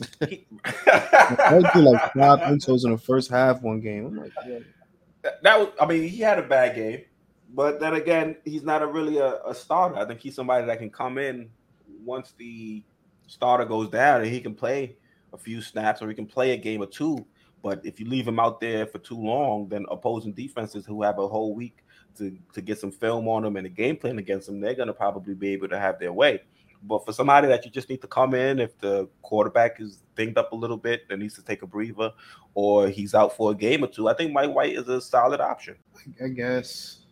[0.22, 4.06] I do like five intros in the first half one game.
[4.06, 4.58] I'm like, yeah.
[5.22, 7.02] that that was I mean, he had a bad game,
[7.52, 9.96] but then again, he's not a really a, a starter.
[9.96, 11.50] I think he's somebody that can come in
[12.04, 12.82] once the
[13.26, 14.96] starter goes down and he can play
[15.32, 17.24] a few snaps or he can play a game or two.
[17.62, 21.18] But if you leave him out there for too long, then opposing defenses who have
[21.18, 21.78] a whole week
[22.18, 24.92] to, to get some film on him and a game plan against him, they're gonna
[24.92, 26.40] probably be able to have their way.
[26.86, 30.36] But for somebody that you just need to come in, if the quarterback is dinged
[30.36, 32.12] up a little bit and needs to take a breather,
[32.52, 35.40] or he's out for a game or two, I think Mike White is a solid
[35.40, 35.76] option.
[36.22, 37.03] I guess.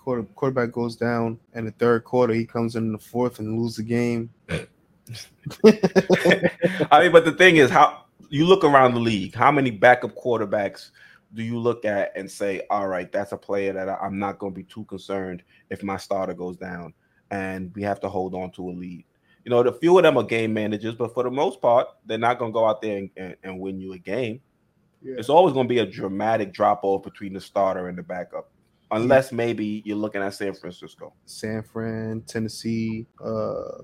[0.00, 3.76] Quarter, quarterback goes down in the third quarter, he comes in the fourth and lose
[3.76, 4.30] the game.
[4.48, 4.60] I
[7.02, 10.90] mean, but the thing is, how you look around the league, how many backup quarterbacks
[11.34, 14.38] do you look at and say, all right, that's a player that I- I'm not
[14.38, 16.94] going to be too concerned if my starter goes down
[17.30, 19.04] and we have to hold on to a lead?
[19.44, 22.18] You know, the few of them are game managers, but for the most part, they're
[22.18, 24.40] not going to go out there and, and, and win you a game.
[25.02, 25.14] Yeah.
[25.18, 28.50] It's always going to be a dramatic drop off between the starter and the backup,
[28.90, 31.12] unless maybe you're looking at San Francisco.
[31.26, 33.82] San Fran, Tennessee, uh,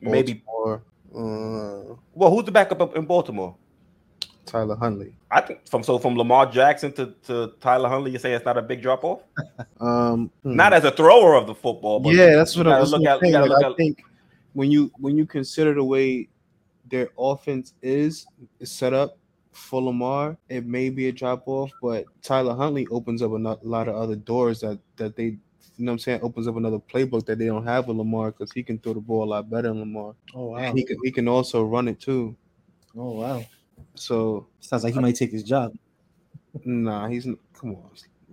[0.00, 0.82] Maybe, Baltimore,
[1.14, 3.56] uh, well, who's the backup up in Baltimore?
[4.46, 5.14] Tyler Huntley.
[5.30, 8.56] I think from so from Lamar Jackson to, to Tyler Huntley, you say it's not
[8.56, 9.20] a big drop off?
[9.80, 10.56] Um, hmm.
[10.56, 13.22] Not as a thrower of the football, but yeah, that's what I was look look
[13.22, 14.02] at- you gotta Like, look I think
[14.54, 16.28] when you when you consider the way
[16.88, 18.26] their offense is,
[18.58, 19.18] is set up
[19.58, 23.88] for Lamar, it may be a drop off, but Tyler Huntley opens up a lot
[23.88, 25.38] of other doors that that they, you
[25.78, 28.52] know, what I'm saying, opens up another playbook that they don't have with Lamar because
[28.52, 30.14] he can throw the ball a lot better than Lamar.
[30.34, 30.58] Oh wow.
[30.58, 32.36] And he can he can also run it too.
[32.96, 33.44] Oh wow.
[33.94, 35.74] So Sounds like he might take his job.
[36.64, 37.90] nah, he's come on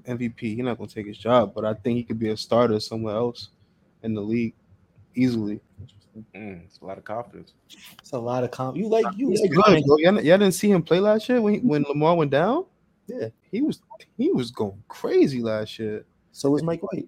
[0.07, 0.39] MVP.
[0.39, 3.15] He's not gonna take his job, but I think he could be a starter somewhere
[3.15, 3.49] else
[4.03, 4.53] in the league
[5.15, 5.59] easily.
[6.35, 7.53] Mm, it's a lot of confidence.
[7.99, 8.77] It's a lot of comp.
[8.77, 9.97] You like you He's like good, bro.
[9.97, 12.65] Y'all, y'all didn't see him play last year when he, when Lamar went down.
[13.07, 13.29] Yeah.
[13.51, 13.81] he was
[14.17, 16.05] he was going crazy last year.
[16.31, 17.07] So was Mike White.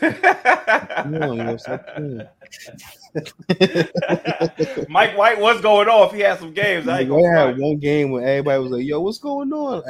[0.00, 2.22] Come on, yo, stop playing.
[4.88, 6.12] Mike White was going off.
[6.12, 6.88] He had some games.
[6.88, 9.82] I had one game where everybody was like, "Yo, what's going on?"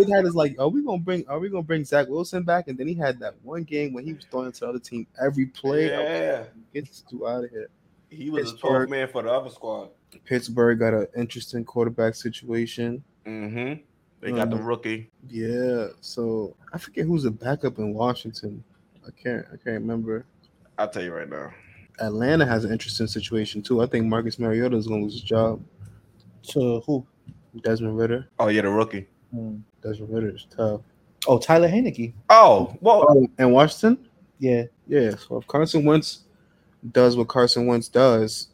[0.00, 1.26] It had us like, "Are we gonna bring?
[1.28, 4.04] Are we gonna bring Zach Wilson back?" And then he had that one game when
[4.04, 5.88] he was throwing to the other team every play.
[5.88, 7.68] Yeah, like, Get this dude out of here.
[8.10, 8.88] he was a Pittsburgh.
[8.88, 9.88] 12 man for the other squad.
[10.24, 13.02] Pittsburgh got an interesting quarterback situation.
[13.26, 13.82] Mm-hmm.
[14.20, 14.66] They got the Mhm.
[14.66, 15.10] rookie.
[15.28, 18.64] Yeah, so I forget who's the backup in Washington.
[19.08, 19.44] I can't.
[19.48, 20.26] I can't remember.
[20.78, 21.50] I'll tell you right now.
[22.00, 23.82] Atlanta has an interesting situation too.
[23.82, 25.60] I think Marcus Mariota is going to lose his job.
[26.50, 27.04] To who?
[27.62, 28.28] Desmond Ridder.
[28.38, 29.06] Oh yeah, the rookie.
[29.32, 29.56] Hmm.
[29.82, 30.82] Desmond Ridder is tough.
[31.26, 32.12] Oh, Tyler Heinicke.
[32.30, 34.08] Oh well, Oh, and Washington.
[34.38, 34.64] Yeah.
[34.86, 35.16] Yeah.
[35.16, 36.20] So if Carson Wentz
[36.92, 38.48] does what Carson Wentz does,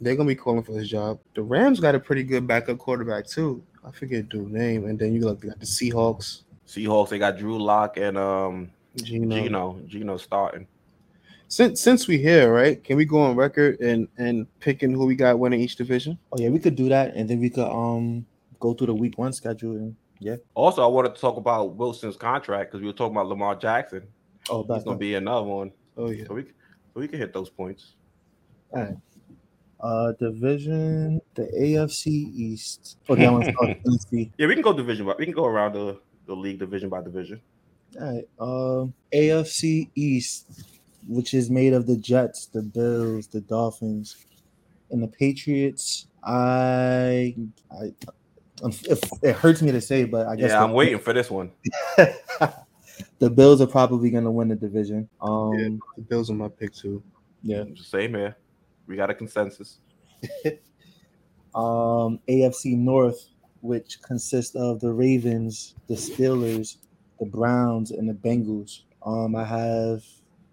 [0.00, 1.18] they're gonna be calling for his job.
[1.34, 3.62] The Rams got a pretty good backup quarterback too.
[3.84, 4.86] I forget dude's name.
[4.86, 6.42] And then you got, got the Seahawks.
[6.66, 7.08] Seahawks.
[7.10, 9.36] They got Drew Lock and um Geno.
[9.36, 9.80] Geno.
[9.86, 10.66] Geno starting.
[11.48, 12.82] Since since we here, right?
[12.82, 16.18] Can we go on record and and picking who we got winning each division?
[16.32, 18.26] Oh yeah, we could do that, and then we could um
[18.60, 19.72] go through the week one schedule.
[19.72, 20.36] And yeah.
[20.54, 24.06] Also, I wanted to talk about Wilson's contract because we were talking about Lamar Jackson.
[24.48, 25.70] Oh, that's gonna be another one.
[25.96, 26.24] Oh yeah.
[26.26, 27.94] So we, so we can hit those points.
[28.72, 28.96] All right.
[29.80, 32.98] uh division the AFC East.
[33.08, 34.30] Oh, that one's NFC.
[34.38, 35.14] Yeah, we can go division by.
[35.18, 37.40] We can go around the the league division by division.
[38.00, 38.28] All right.
[38.40, 40.64] Um, AFC East,
[41.06, 44.16] which is made of the Jets, the Bills, the Dolphins,
[44.90, 46.06] and the Patriots.
[46.22, 47.36] I,
[47.70, 47.92] I,
[48.62, 51.30] it, it hurts me to say, but I guess Yeah, the, I'm waiting for this
[51.30, 51.50] one.
[53.18, 55.08] the Bills are probably going to win the division.
[55.20, 55.68] Um, Yeah.
[55.96, 57.02] The Bills are my pick too.
[57.42, 57.64] yeah.
[57.76, 58.36] Same here.
[58.86, 59.78] We got a consensus.
[61.54, 63.28] Um, AFC North,
[63.60, 66.78] which consists of the Ravens, the Steelers,
[67.24, 68.82] the Browns, and the Bengals.
[69.04, 70.04] Um, I have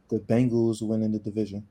[0.10, 1.68] the Bengals winning the division.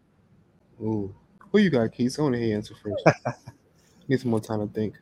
[0.81, 1.15] Ooh.
[1.51, 2.19] Who you got, Keith?
[2.19, 3.05] I want to hear answer first.
[4.09, 4.95] Need some more time to think.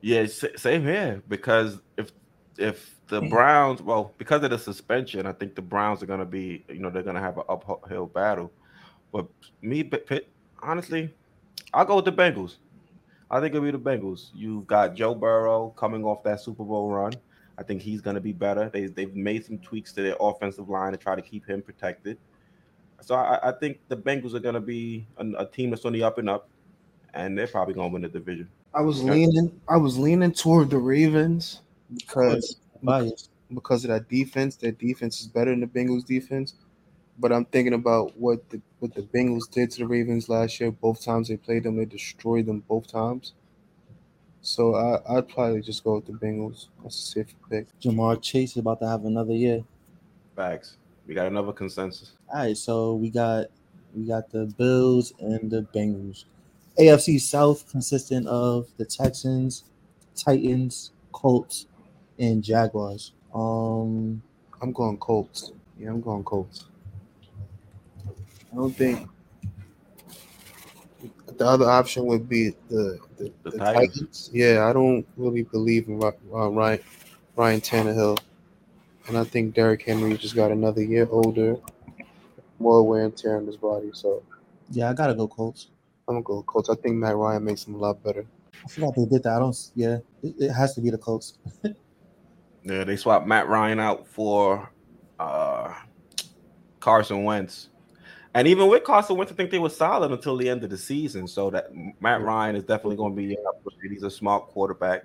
[0.00, 1.22] Yeah, same here.
[1.28, 2.12] Because if
[2.58, 6.64] if the Browns, well, because of the suspension, I think the Browns are gonna be,
[6.68, 8.50] you know, they're gonna have an uphill battle.
[9.12, 9.26] But
[9.60, 10.28] me, P- Pitt,
[10.60, 11.14] honestly,
[11.72, 12.56] I'll go with the Bengals.
[13.30, 14.30] I think it'll be the Bengals.
[14.34, 17.12] You've got Joe Burrow coming off that Super Bowl run.
[17.58, 18.70] I think he's gonna be better.
[18.70, 22.18] They they've made some tweaks to their offensive line to try to keep him protected.
[23.00, 26.02] So I, I think the Bengals are gonna be a, a team that's on the
[26.02, 26.48] up and up,
[27.14, 28.48] and they're probably gonna win the division.
[28.74, 29.60] I was leaning.
[29.68, 31.60] I was leaning toward the Ravens
[31.94, 33.28] because Bias.
[33.52, 34.56] because of that defense.
[34.56, 36.54] Their defense is better than the Bengals' defense.
[37.18, 40.70] But I'm thinking about what the what the Bengals did to the Ravens last year.
[40.70, 43.34] Both times they played them, they destroyed them both times.
[44.42, 46.66] So I, I'd probably just go with the Bengals.
[46.82, 47.66] That's a safe pick.
[47.80, 49.62] Ja'Marr Chase is about to have another year.
[50.34, 50.76] Facts.
[51.06, 52.12] We got another consensus.
[52.28, 53.46] All right, so we got
[53.94, 56.24] we got the Bills and the Bengals.
[56.78, 59.64] AFC South consisting of the Texans,
[60.16, 61.66] Titans, Colts,
[62.18, 63.12] and Jaguars.
[63.34, 64.22] Um,
[64.60, 65.52] I'm going Colts.
[65.78, 66.66] Yeah, I'm going Colts.
[68.52, 69.08] I don't think
[71.38, 73.94] the other option would be the the, The the Titans?
[73.94, 74.30] Titans.
[74.32, 76.12] Yeah, I don't really believe in uh,
[76.48, 76.80] Ryan
[77.36, 78.18] Ryan Tannehill,
[79.08, 81.56] and I think Derrick Henry just got another year older.
[82.58, 83.90] more wear and tear on his body.
[83.92, 84.22] So
[84.70, 85.68] Yeah, I gotta go Colts.
[86.08, 86.68] I'm gonna go Colts.
[86.70, 88.24] I think Matt Ryan makes him a lot better.
[88.64, 89.32] I forgot they did that.
[89.34, 89.56] I don't.
[89.74, 91.38] Yeah, it, it has to be the Colts.
[92.64, 94.70] Yeah, they swapped Matt Ryan out for
[95.18, 95.74] uh,
[96.78, 97.70] Carson Wentz.
[98.34, 100.78] And even with Carson Wentz, I think they were solid until the end of the
[100.78, 101.26] season.
[101.28, 101.70] So that
[102.00, 103.92] Matt Ryan is definitely going to be upgrade.
[103.92, 105.04] He's a smart quarterback.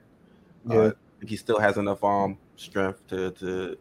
[0.65, 0.77] Yeah.
[0.77, 0.91] Uh,
[1.25, 3.77] he still has enough arm strength to to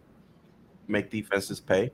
[0.88, 1.90] make defenses pay.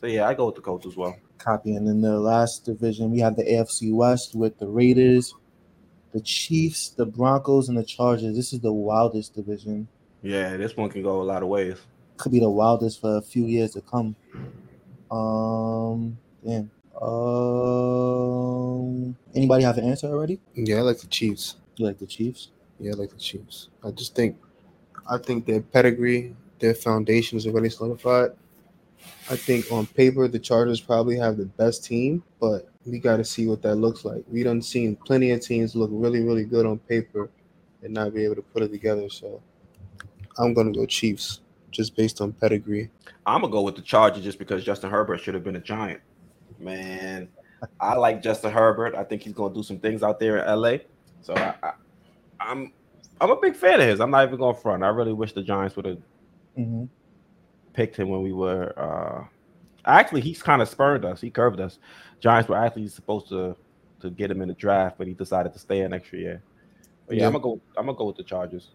[0.00, 1.16] So yeah, I go with the Colts as well.
[1.38, 1.74] Copy.
[1.74, 5.34] And in the last division, we have the AFC West with the Raiders,
[6.12, 8.36] the Chiefs, the Broncos, and the Chargers.
[8.36, 9.88] This is the wildest division.
[10.22, 11.76] Yeah, this one can go a lot of ways.
[12.16, 14.16] Could be the wildest for a few years to come.
[15.10, 16.70] Um, damn.
[17.00, 17.96] Um,
[19.34, 20.40] anybody have an answer already?
[20.54, 21.56] Yeah, I like the Chiefs.
[21.76, 22.48] You like the Chiefs?
[22.80, 23.68] Yeah, I like the Chiefs.
[23.84, 24.36] I just think,
[25.08, 28.30] I think their pedigree, their foundation is already solidified.
[29.30, 33.24] I think on paper the Chargers probably have the best team, but we got to
[33.24, 34.24] see what that looks like.
[34.30, 37.28] We done seen plenty of teams look really, really good on paper
[37.82, 39.08] and not be able to put it together.
[39.08, 39.42] So
[40.38, 41.40] I'm gonna go Chiefs
[41.70, 42.90] just based on pedigree.
[43.26, 46.00] I'm gonna go with the Chargers just because Justin Herbert should have been a giant.
[46.58, 47.28] Man,
[47.80, 48.94] I like Justin Herbert.
[48.94, 50.76] I think he's gonna do some things out there in LA.
[51.22, 51.72] So I, I,
[52.40, 52.72] I'm
[53.20, 54.00] I'm a big fan of his.
[54.00, 54.82] I'm not even going to front.
[54.84, 55.98] I really wish the Giants would have
[56.58, 56.84] Mm-hmm.
[57.74, 58.72] picked him when we were.
[58.78, 59.24] uh
[59.84, 61.20] Actually, he's kind of spurned us.
[61.20, 61.78] He curved us.
[62.20, 63.56] Giants were actually supposed to
[64.00, 66.42] to get him in the draft, but he decided to stay an extra year.
[67.06, 67.26] But yeah, Yeah.
[67.28, 67.60] I'm gonna go.
[67.76, 68.70] I'm gonna go with the Chargers.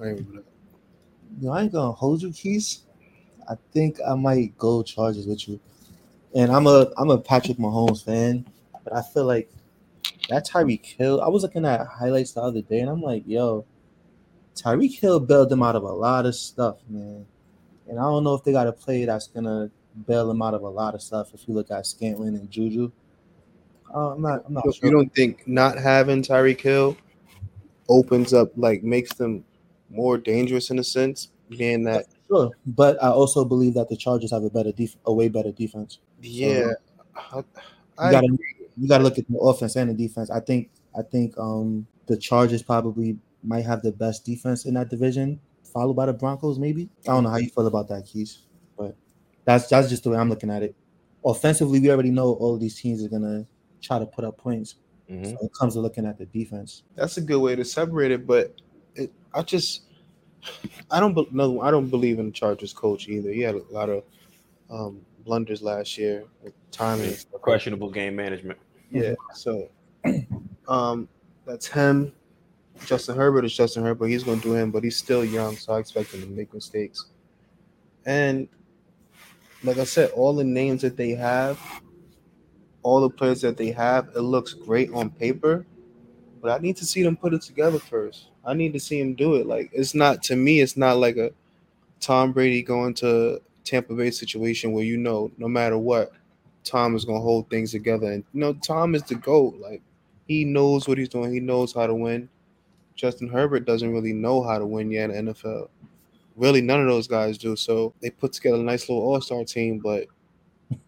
[0.00, 2.82] I ain't gonna- I ain't gonna hold you, Quis.
[3.48, 5.58] I think I might go Chargers with you.
[6.34, 8.46] And I'm a I'm a Patrick Mahomes fan,
[8.84, 9.50] but I feel like
[10.28, 11.20] that Tyreek Hill.
[11.20, 13.64] I was looking at highlights the other day, and I'm like, yo,
[14.54, 17.26] Tyreek Hill bailed them out of a lot of stuff, man.
[17.88, 19.70] And I don't know if they got a play that's gonna
[20.06, 21.34] bail them out of a lot of stuff.
[21.34, 22.92] If you look at Scantling and Juju,
[23.92, 24.44] uh, I'm not.
[24.46, 24.90] I'm not You sure.
[24.90, 26.96] don't think not having Tyreek Hill
[27.88, 29.44] opens up like makes them
[29.90, 34.30] more dangerous in a sense, being that Sure, but I also believe that the Chargers
[34.30, 35.98] have a better def- a way better defense.
[36.22, 36.72] Yeah,
[37.32, 37.42] I,
[38.06, 38.38] You gotta
[38.76, 40.30] you gotta look at the offense and the defense.
[40.30, 44.90] I think I think um the Chargers probably might have the best defense in that
[44.90, 45.40] division,
[45.72, 46.58] followed by the Broncos.
[46.58, 48.42] Maybe I don't know how you feel about that, Quis,
[48.76, 48.94] but
[49.44, 50.74] that's that's just the way I'm looking at it.
[51.24, 53.46] Offensively, we already know all of these teams are gonna
[53.80, 54.76] try to put up points.
[55.10, 55.26] Mhm.
[55.26, 56.82] So it comes to looking at the defense.
[56.94, 58.54] that's a good way to separate it, but
[58.94, 59.82] it, I just
[60.90, 63.30] I don't no I don't believe in the Chargers coach either.
[63.30, 64.04] He had a lot of
[64.70, 67.14] um, blunders last year with timing.
[67.40, 68.58] Questionable game management.
[68.90, 69.68] Yeah, so
[70.68, 71.08] um,
[71.46, 72.12] that's him.
[72.86, 74.06] Justin Herbert is Justin Herbert.
[74.06, 76.52] He's going to do him, but he's still young, so I expect him to make
[76.54, 77.06] mistakes.
[78.06, 78.48] And
[79.62, 81.60] like I said, all the names that they have,
[82.82, 85.66] all the players that they have, it looks great on paper,
[86.40, 88.28] but I need to see them put it together first.
[88.44, 89.46] I need to see him do it.
[89.46, 91.30] Like it's not to me, it's not like a
[92.00, 96.12] Tom Brady going to Tampa Bay situation where you know no matter what,
[96.64, 98.10] Tom is gonna hold things together.
[98.10, 99.56] And you know, Tom is the GOAT.
[99.60, 99.82] Like
[100.26, 102.28] he knows what he's doing, he knows how to win.
[102.94, 105.68] Justin Herbert doesn't really know how to win yet in the NFL.
[106.36, 107.56] Really, none of those guys do.
[107.56, 110.06] So they put together a nice little all-star team, but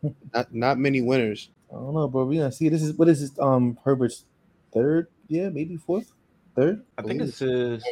[0.35, 1.51] not not many winners.
[1.71, 2.27] I don't know, bro.
[2.27, 2.69] We gonna see.
[2.69, 3.39] This is what is this?
[3.39, 4.25] Um, Herbert's
[4.73, 6.13] third, yeah, maybe fourth,
[6.55, 6.85] third.
[6.99, 7.25] I think Ooh.
[7.25, 7.83] it's his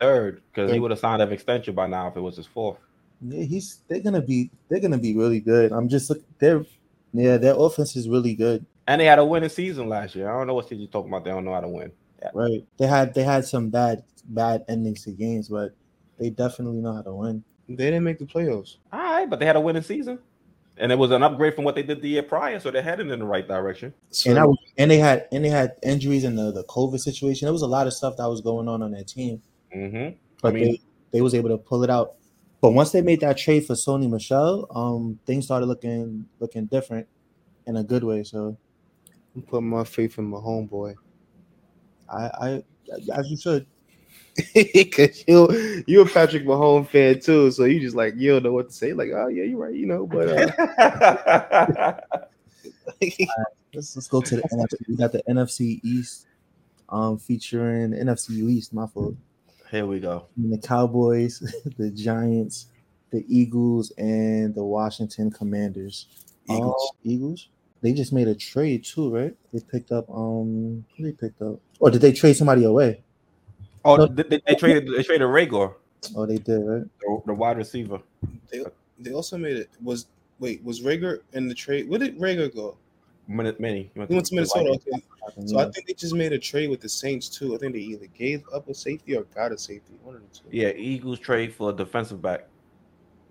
[0.00, 2.78] third because he would have signed an extension by now if it was his fourth.
[3.26, 5.72] Yeah, he's they're gonna be they're gonna be really good.
[5.72, 6.64] I'm just look they're
[7.12, 8.64] yeah, their offense is really good.
[8.86, 10.28] And they had a winning season last year.
[10.30, 11.24] I don't know what you're talking about.
[11.24, 11.90] They don't know how to win.
[12.34, 12.64] Right.
[12.76, 15.74] They had they had some bad bad endings to games, but
[16.18, 17.44] they definitely know how to win.
[17.68, 18.76] They didn't make the playoffs.
[18.92, 20.18] All right, but they had a winning season.
[20.76, 23.08] And it was an upgrade from what they did the year prior, so they're heading
[23.10, 23.94] in the right direction.
[24.10, 26.98] So And I was and they had and they had injuries in the, the COVID
[26.98, 27.46] situation.
[27.46, 29.40] There was a lot of stuff that was going on on their team,
[29.74, 30.16] Mm-hmm.
[30.42, 30.80] but I mean- they
[31.12, 32.16] they was able to pull it out.
[32.64, 37.06] But once they made that trade for Sony Michel, um, things started looking looking different
[37.66, 38.24] in a good way.
[38.24, 38.56] So
[39.36, 40.94] I'm putting my faith in my homeboy.
[42.08, 42.62] I, I
[43.14, 43.66] as you should.
[44.92, 48.52] Cause you you a Patrick Mahomes fan too, so you just like you don't know
[48.54, 48.94] what to say.
[48.94, 50.06] Like, oh yeah, you're right, you know.
[50.06, 52.00] But uh,
[53.74, 54.88] Let's let's go to the NFC.
[54.88, 56.28] We got the NFC East,
[56.88, 58.72] um, featuring NFC East.
[58.72, 59.16] My fault.
[59.74, 60.26] Here we go.
[60.36, 61.40] I mean, the Cowboys,
[61.78, 62.68] the Giants,
[63.10, 66.06] the Eagles, and the Washington Commanders.
[66.48, 66.92] Eagles.
[66.92, 67.48] Oh, Eagles.
[67.82, 69.34] They just made a trade too, right?
[69.52, 71.58] They picked up um who they picked up.
[71.80, 73.02] Or did they trade somebody away?
[73.84, 74.06] Oh, No.
[74.06, 75.74] they, they, they traded they traded Reagor,
[76.14, 76.84] Oh, they did, right?
[77.00, 78.00] the, the wide receiver.
[78.52, 78.64] They
[79.00, 80.06] they also made it was
[80.38, 81.88] Wait, was Reagor in the trade?
[81.88, 82.76] Where did Reagor go?
[83.26, 83.90] Minute, many.
[83.94, 84.70] He went to Minnesota.
[84.70, 85.02] Okay.
[85.46, 87.54] So I think they just made a trade with the Saints too.
[87.54, 89.94] I think they either gave up a safety or got a safety.
[90.02, 90.44] One of the two.
[90.50, 92.46] Yeah, Eagles trade for a defensive back.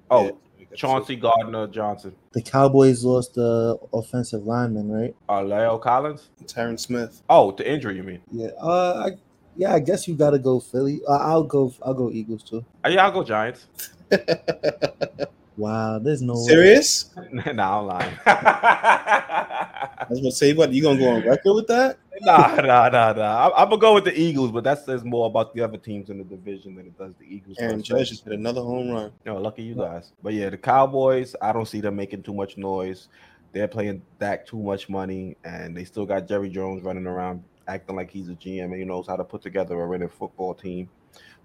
[0.09, 0.25] Oh,
[0.59, 2.15] Yeah, Chauncey Gardner Johnson.
[2.31, 5.15] The Cowboys lost the offensive lineman, right?
[5.29, 6.29] Uh, La'el Collins.
[6.39, 6.45] safety.
[6.45, 7.21] Tyron Smith.
[7.29, 8.21] Oh, the injury, you mean?
[8.31, 8.49] Yeah.
[8.59, 9.17] Uh, I,
[9.55, 9.75] yeah.
[9.75, 11.01] I guess you gotta go Philly.
[11.07, 11.71] Uh, I'll go.
[11.83, 12.65] I'll go Eagles too.
[12.83, 13.67] Uh, yeah, I'll go Giants.
[15.57, 15.99] Wow.
[15.99, 16.33] There's no.
[16.33, 16.45] way.
[16.47, 17.09] Serious?
[17.31, 18.17] nah, I'm lying.
[18.25, 21.97] I was gonna say, what you gonna go on record with that?
[22.21, 23.45] nah, nah, nah, nah.
[23.45, 26.09] I'm, I'm gonna go with the Eagles, but that says more about the other teams
[26.09, 27.57] in the division than it does the Eagles.
[27.59, 29.11] Aaron Judge just hit another home run.
[29.25, 30.11] No, lucky you guys.
[30.21, 33.07] But yeah, the Cowboys, I don't see them making too much noise.
[33.51, 37.95] They're playing Dak too much money, and they still got Jerry Jones running around acting
[37.95, 40.89] like he's a GM and he knows how to put together a winning football team.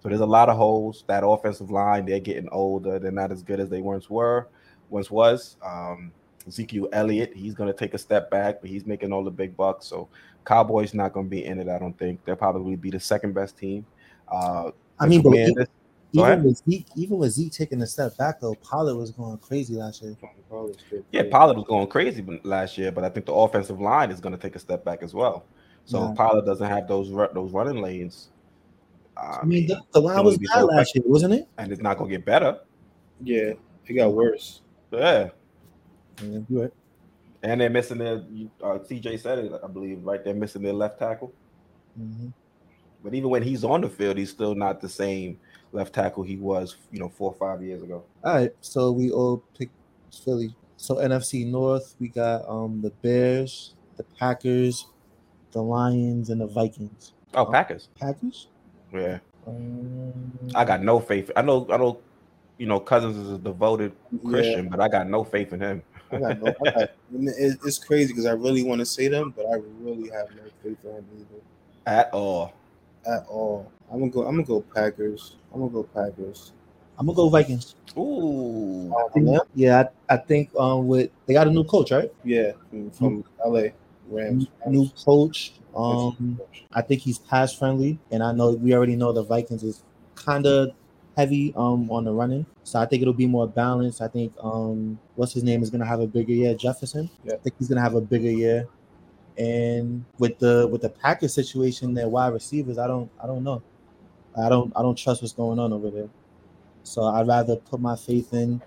[0.01, 1.03] So there's a lot of holes.
[1.07, 2.99] That offensive line, they're getting older.
[2.99, 4.47] They're not as good as they once were,
[4.89, 5.57] once was.
[5.63, 6.11] Um,
[6.47, 9.57] Ezekiel Elliott, he's going to take a step back, but he's making all the big
[9.57, 9.87] bucks.
[9.87, 10.07] So
[10.45, 11.67] Cowboys not going to be in it.
[11.67, 13.85] I don't think they'll probably be the second best team.
[14.31, 15.33] Uh, I mean, but
[16.15, 19.37] Go even with Zeke, even with Zeke taking a step back though, Pollard was going
[19.37, 20.17] crazy last year.
[21.11, 24.35] Yeah, Pollard was going crazy last year, but I think the offensive line is going
[24.35, 25.45] to take a step back as well.
[25.85, 26.13] So Yeah.
[26.15, 28.29] Pollard doesn't have those those running lanes.
[29.19, 31.47] I I mean, mean, the, the line was be bad last year, wasn't it?
[31.57, 32.59] and it's not going to get better.
[33.21, 33.53] Yeah,
[33.85, 34.61] it got worse.
[34.91, 35.29] Yeah,
[36.21, 36.67] Yeah,
[37.43, 38.23] and they're missing their.
[38.31, 40.23] you- Uh, CJ said it, I believe, right?
[40.23, 41.33] They're missing their left tackle.
[41.99, 42.33] Mhm.
[43.03, 45.39] But even when he's on the field, he's still not the same
[45.71, 48.03] left tackle he was, you know, four or five years ago.
[48.23, 49.73] All right, so we all picked
[50.23, 50.55] Philly.
[50.77, 54.87] So NFC North, we got um the Bears, the Packers,
[55.51, 57.13] the Lions, and the Vikings.
[57.33, 57.89] Oh, Packers.
[57.99, 58.47] Packers.
[58.93, 61.29] Yeah, Um, I got no faith.
[61.35, 61.99] I know, I know,
[62.57, 63.93] you know, Cousins is a devoted
[64.25, 65.83] Christian, but I got no faith in him.
[66.11, 66.55] I got no.
[66.65, 70.27] I got, it's crazy because I really want to say them, but I really have
[70.35, 71.41] no faith in him either
[71.85, 72.53] At all.
[73.05, 73.71] at all.
[73.91, 74.25] I'm gonna go.
[74.25, 75.35] I'm gonna go Packers.
[75.53, 76.51] I'm gonna go Packers.
[76.97, 77.75] I'm gonna go Vikings.
[77.97, 78.93] Ooh.
[79.15, 82.11] Yeah, Yeah, I, I think um with they got a new coach, right?
[82.23, 83.69] yeah, from, from LA
[84.09, 84.47] Rams.
[84.67, 85.53] New coach.
[85.75, 86.39] Um,
[86.73, 89.83] I think he's pass friendly, and I know we already know the Vikings is
[90.15, 90.71] kind of
[91.15, 94.01] heavy um on the running, so I think it'll be more balanced.
[94.01, 97.09] I think um what's his name is gonna have a bigger year, Jefferson.
[97.23, 97.35] Yeah.
[97.35, 98.67] I think he's gonna have a bigger year,
[99.37, 103.61] and with the with the Packers situation, their wide receivers, I don't I don't know,
[104.37, 106.09] I don't I don't trust what's going on over there.
[106.83, 108.61] So I'd rather put my faith in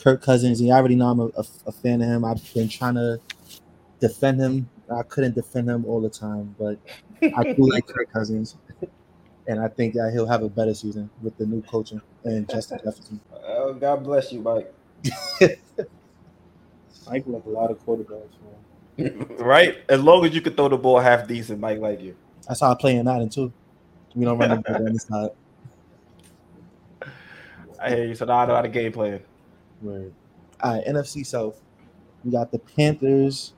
[0.00, 0.60] Kirk Cousins.
[0.60, 2.24] And I already know I'm a, a, a fan of him.
[2.24, 3.20] I've been trying to
[4.00, 4.68] defend him.
[4.92, 6.78] I couldn't defend him all the time, but
[7.36, 8.56] I do like Kirk Cousins,
[9.46, 12.78] and I think that he'll have a better season with the new coaching and Justin
[12.84, 13.20] Jefferson.
[13.46, 14.72] Oh, God bless you, Mike.
[17.08, 18.30] Mike like a lot of quarterbacks.
[18.98, 19.26] Man.
[19.38, 19.78] right?
[19.88, 22.16] As long as you can throw the ball half decent, Mike like you.
[22.46, 23.52] That's how I play in Madden too.
[24.14, 25.30] We don't run the ball on the side.
[27.80, 28.14] I hear you.
[28.14, 29.20] So now I know how the game plan.
[29.80, 30.12] Right.
[30.62, 31.60] All right, NFC South.
[32.24, 33.54] We got the Panthers,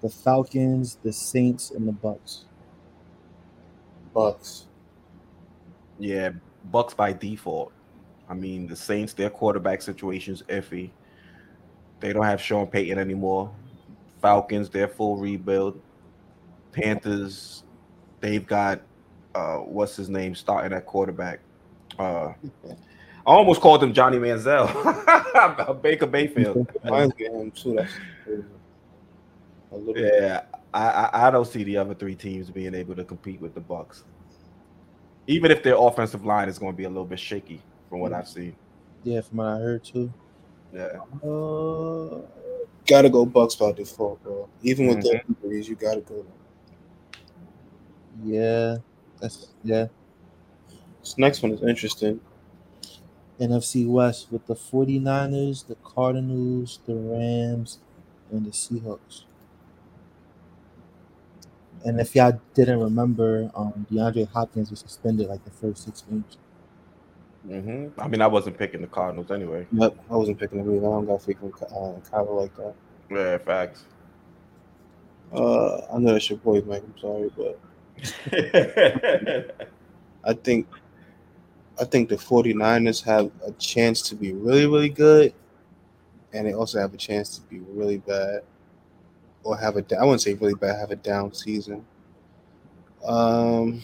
[0.00, 2.44] the Falcons, the Saints, and the Bucs.
[4.14, 4.64] Bucs.
[5.98, 6.30] Yeah,
[6.72, 7.72] Bucs by default.
[8.28, 10.90] I mean, the Saints, their quarterback situation's iffy.
[12.00, 13.50] They don't have Sean Payton anymore.
[14.20, 15.80] Falcons, their full rebuild.
[16.72, 17.64] Panthers,
[18.20, 18.82] they've got
[19.34, 21.40] uh what's his name starting at quarterback.
[21.98, 22.32] Uh
[23.26, 25.82] I almost called him Johnny Manziel.
[25.82, 26.66] Baker Mayfield.
[26.84, 27.78] Mine's getting him too.
[29.72, 30.14] A little bit.
[30.20, 30.42] Yeah,
[30.72, 33.60] I, I I don't see the other three teams being able to compete with the
[33.60, 34.02] Bucs.
[35.26, 38.12] Even if their offensive line is going to be a little bit shaky from what
[38.12, 38.56] I've seen.
[39.04, 40.12] Yeah, from what I heard too.
[40.72, 41.00] Yeah.
[41.22, 42.22] Uh,
[42.88, 44.48] Gotta go Bucs by default, bro.
[44.62, 46.24] Even with their injuries, you gotta go.
[48.24, 48.76] yeah,
[49.20, 49.86] that's yeah.
[51.00, 52.18] This next one is interesting.
[53.38, 57.78] NFC West with the 49ers, the Cardinals, the Rams,
[58.32, 59.24] and the Seahawks.
[61.84, 66.36] And if y'all didn't remember, um, DeAndre Hopkins was suspended like the first six games.
[67.46, 69.66] hmm I mean, I wasn't picking the Cardinals anyway.
[69.72, 70.86] Yep, I wasn't picking them either.
[70.86, 72.74] I don't got faith in uh, Kyler like that.
[73.10, 73.84] Yeah, facts.
[75.32, 76.82] Uh, I know that's your boy, Mike.
[76.82, 77.58] I'm sorry, but
[80.24, 80.66] I think
[81.80, 85.32] I think the 49ers have a chance to be really, really good,
[86.32, 88.42] and they also have a chance to be really bad,
[89.48, 91.82] or have a I wouldn't say really bad, have a down season.
[93.02, 93.82] Um,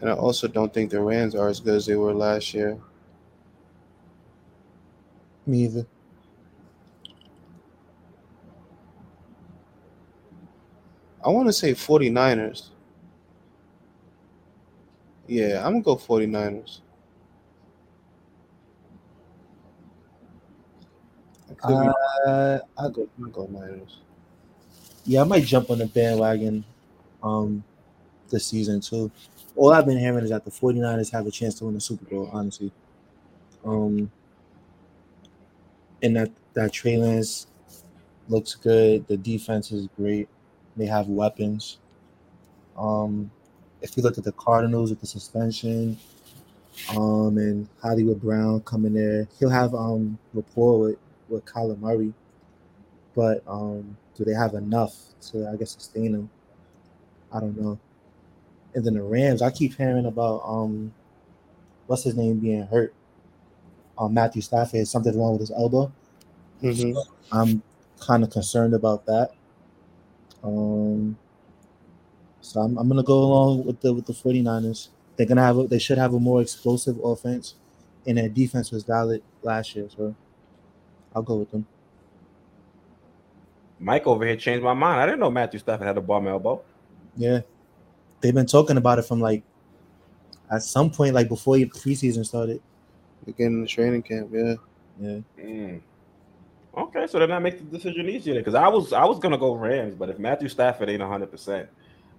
[0.00, 2.78] and I also don't think the Rams are as good as they were last year.
[5.44, 5.84] Me either.
[11.24, 12.68] I want to say 49ers.
[15.26, 16.80] Yeah, I'm gonna go 49ers.
[21.50, 23.98] I could be- Uh, I, go, I'll go Niners.
[25.04, 26.64] yeah, I might jump on the bandwagon
[27.22, 27.62] um
[28.30, 29.10] this season too.
[29.54, 32.04] All I've been hearing is that the 49ers have a chance to win the Super
[32.06, 32.72] Bowl, honestly.
[33.64, 34.10] Um
[36.02, 37.46] and that that Trey Lance
[38.28, 39.06] looks good.
[39.06, 40.28] The defense is great.
[40.76, 41.78] They have weapons.
[42.76, 43.30] Um
[43.82, 45.96] if you look at the Cardinals with the suspension,
[46.96, 50.98] um and Hollywood Brown coming there, he'll have um rapport with,
[51.28, 52.14] with Kyler Murray.
[53.14, 54.94] But um do they have enough
[55.30, 56.30] to I guess sustain him?
[57.32, 57.78] I don't know.
[58.74, 60.92] And then the Rams, I keep hearing about um
[61.86, 62.94] what's his name being hurt.
[63.98, 65.92] Um Matthew Stafford has something wrong with his elbow.
[66.62, 66.96] Mhm.
[67.32, 67.62] I'm
[68.00, 69.32] kind of concerned about that.
[70.44, 71.18] Um
[72.40, 74.88] so I'm, I'm gonna go along with the with the 49ers.
[75.16, 77.54] They're gonna have a, they should have a more explosive offense
[78.06, 80.14] and their defense was valid last year, so
[81.14, 81.66] I'll go with them.
[83.78, 85.00] Mike over here changed my mind.
[85.00, 86.62] I didn't know Matthew Stafford had a bum elbow.
[87.16, 87.40] Yeah.
[88.20, 89.42] They've been talking about it from like
[90.50, 92.60] at some point, like before the preseason started.
[93.26, 94.54] Again in the training camp, yeah.
[95.00, 95.18] Yeah.
[95.38, 95.80] Mm.
[96.76, 99.54] Okay, so then that makes the decision easier because I was I was gonna go
[99.54, 101.68] Rams, but if Matthew Stafford ain't hundred percent,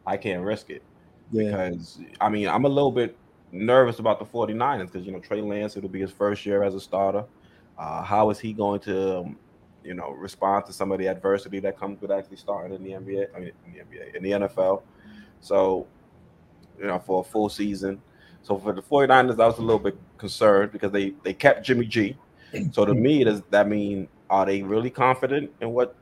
[0.06, 0.84] I can't risk it.
[1.32, 1.68] Yeah.
[1.68, 3.16] Because I mean I'm a little bit
[3.52, 6.76] nervous about the 49ers because you know Trey Lance it'll be his first year as
[6.76, 7.26] a starter.
[7.78, 9.38] Uh, how is he going to um,
[9.84, 12.92] you know respond to some of the adversity that comes with actually starting in the
[12.92, 13.28] NBA?
[13.36, 14.84] I mean in the NBA in the NFL.
[15.42, 15.88] So
[16.80, 18.02] you know for a full season.
[18.42, 21.86] So for the 49ers, I was a little bit concerned because they they kept Jimmy
[21.86, 22.18] G.
[22.72, 25.96] So to me, does that mean are they really confident in what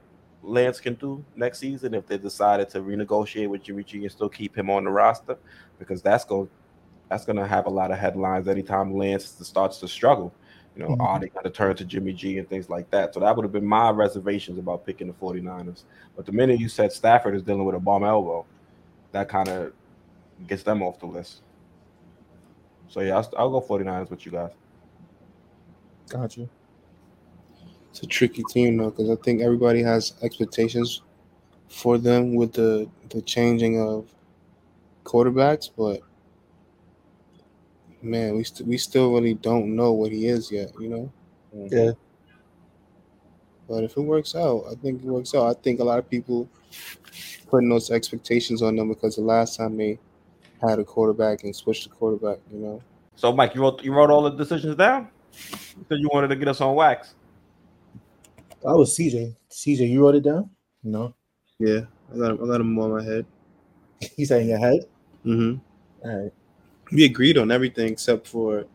[0.43, 4.29] Lance can do next season if they decided to renegotiate with Jimmy G and still
[4.29, 5.37] keep him on the roster?
[5.79, 6.49] Because that's going
[7.09, 10.33] that's going to have a lot of headlines anytime Lance starts to struggle.
[10.75, 11.01] You know, Mhm.
[11.01, 13.13] are they going to turn to Jimmy G and things like that?
[13.13, 15.83] So that would have been my reservations about picking the 49ers.
[16.15, 18.45] But the minute you said Stafford is dealing with a bomb elbow,
[19.11, 19.73] that kind of
[20.47, 21.41] gets them off the list.
[22.87, 24.51] So yeah, I'll, I'll go 49ers with you guys.
[26.09, 26.47] Gotcha.
[27.89, 31.01] It's a tricky team though, because I think everybody has expectations
[31.67, 34.13] for them with the the changing of
[35.03, 36.01] quarterbacks, but
[38.01, 41.11] man, we st- we still really don't know what he is yet, you know.
[41.53, 41.91] Yeah.
[43.67, 45.47] But if it works out, I think it works out.
[45.47, 46.49] I think a lot of people
[47.49, 49.99] putting those expectations on them because the last time they
[50.61, 52.81] had a quarterback and switched the quarterback, you know.
[53.15, 55.09] So, Mike, you wrote you wrote all the decisions down.
[55.51, 57.15] You said you wanted to get us on wax.
[58.63, 59.35] That was CJ.
[59.49, 60.49] CJ, you wrote it down?
[60.83, 61.13] No.
[61.59, 61.81] Yeah,
[62.13, 63.25] I got I got them on my head.
[64.15, 64.85] He's said in your head.
[65.25, 66.07] Mm-hmm.
[66.07, 66.33] All right.
[66.91, 68.65] We agreed on everything except for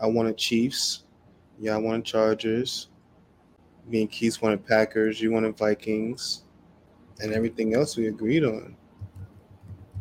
[0.00, 1.04] I wanted Chiefs.
[1.58, 2.88] Yeah, I wanted Chargers.
[3.86, 5.20] Me and Keith wanted Packers.
[5.20, 6.42] You wanted Vikings.
[7.20, 8.76] And everything else we agreed on.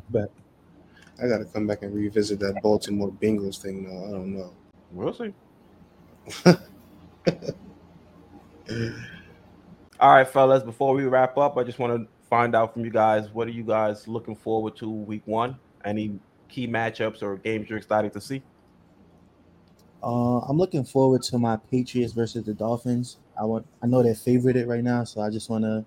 [0.10, 0.32] But
[1.22, 4.08] I gotta come back and revisit that Baltimore Bengals thing though.
[4.08, 4.54] I don't know.
[4.92, 5.34] We'll see.
[10.00, 10.64] All right, fellas.
[10.64, 13.52] Before we wrap up, I just want to find out from you guys what are
[13.52, 15.58] you guys looking forward to week one?
[15.86, 16.20] Any
[16.54, 18.44] key matchups or games you're excited to see?
[20.04, 23.18] Uh, I'm looking forward to my Patriots versus the Dolphins.
[23.40, 25.84] I want I know they're favorited right now, so I just want to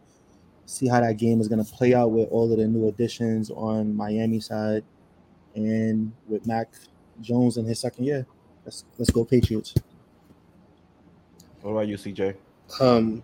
[0.64, 3.50] see how that game is going to play out with all of the new additions
[3.50, 4.82] on Miami side
[5.54, 6.68] and with Mac
[7.20, 8.26] Jones in his second year.
[8.64, 9.74] Let's let's go Patriots.
[11.62, 12.34] What about you, CJ?
[12.80, 13.22] Um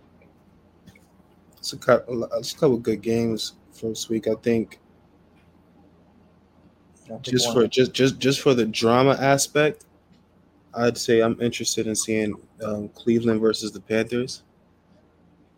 [1.59, 4.29] it's a couple it's a couple good games first week.
[4.29, 4.79] I think
[7.21, 9.85] just for just just just for the drama aspect,
[10.75, 12.35] I'd say I'm interested in seeing
[12.65, 14.43] um, Cleveland versus the Panthers.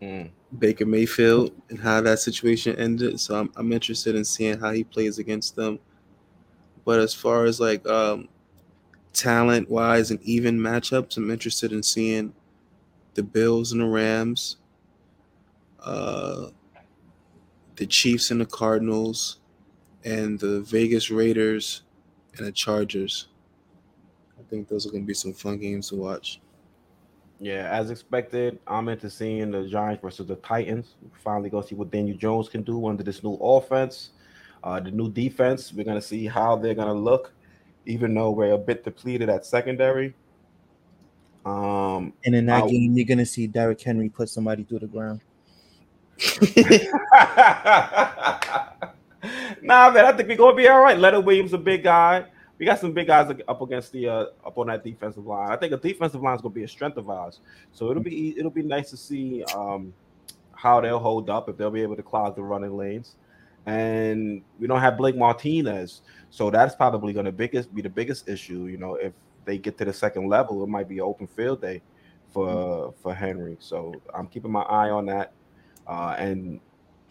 [0.02, 0.30] Mm.
[0.58, 3.20] Baker Mayfield and how that situation ended.
[3.20, 5.78] So I'm I'm interested in seeing how he plays against them.
[6.84, 8.28] But as far as like um,
[9.12, 12.34] talent wise and even matchups, I'm interested in seeing
[13.14, 14.56] the Bills and the Rams,
[15.80, 16.48] uh,
[17.76, 19.38] the Chiefs and the Cardinals,
[20.04, 21.82] and the Vegas Raiders
[22.36, 23.28] and the Chargers.
[24.38, 26.40] I think those are going to be some fun games to watch.
[27.40, 30.94] Yeah, as expected, I'm into seeing the Giants versus the Titans.
[31.02, 34.10] We finally go see what Daniel Jones can do under this new offense,
[34.62, 35.72] uh, the new defense.
[35.72, 37.32] We're gonna see how they're gonna look,
[37.86, 40.14] even though we're a bit depleted at secondary.
[41.44, 44.86] Um, And in that I'll- game, you're gonna see Derrick Henry put somebody through the
[44.86, 45.20] ground.
[49.64, 50.98] nah, man, I think we're gonna be all right.
[50.98, 52.26] Leonard Williams, a big guy.
[52.58, 55.50] We got some big guys up against the uh, up on that defensive line.
[55.50, 57.40] I think the defensive line is gonna be a strength of ours.
[57.72, 59.92] So it'll be it'll be nice to see um,
[60.52, 63.16] how they'll hold up if they'll be able to clog the running lanes.
[63.66, 68.28] And we don't have Blake Martinez, so that's probably going to biggest be the biggest
[68.28, 68.66] issue.
[68.66, 69.14] You know, if
[69.46, 71.80] they get to the second level, it might be an open field day
[72.30, 73.56] for for Henry.
[73.60, 75.32] So I'm keeping my eye on that.
[75.86, 76.60] Uh, and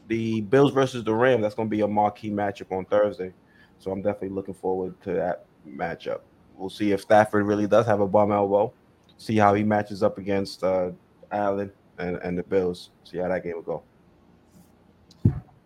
[0.08, 3.34] the Bills versus the Rams, that's going to be a marquee matchup on Thursday.
[3.80, 6.22] So I'm definitely looking forward to that matchup.
[6.56, 8.74] We'll see if Stafford really does have a bum elbow.
[9.18, 10.92] See how he matches up against uh,
[11.32, 12.92] Allen and, and the Bills.
[13.04, 13.84] See how that game will go.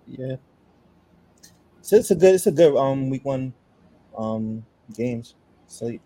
[0.05, 0.35] Yeah.
[1.81, 3.53] So it's a good, it's a good um week one
[4.18, 5.35] um games.
[5.80, 5.99] The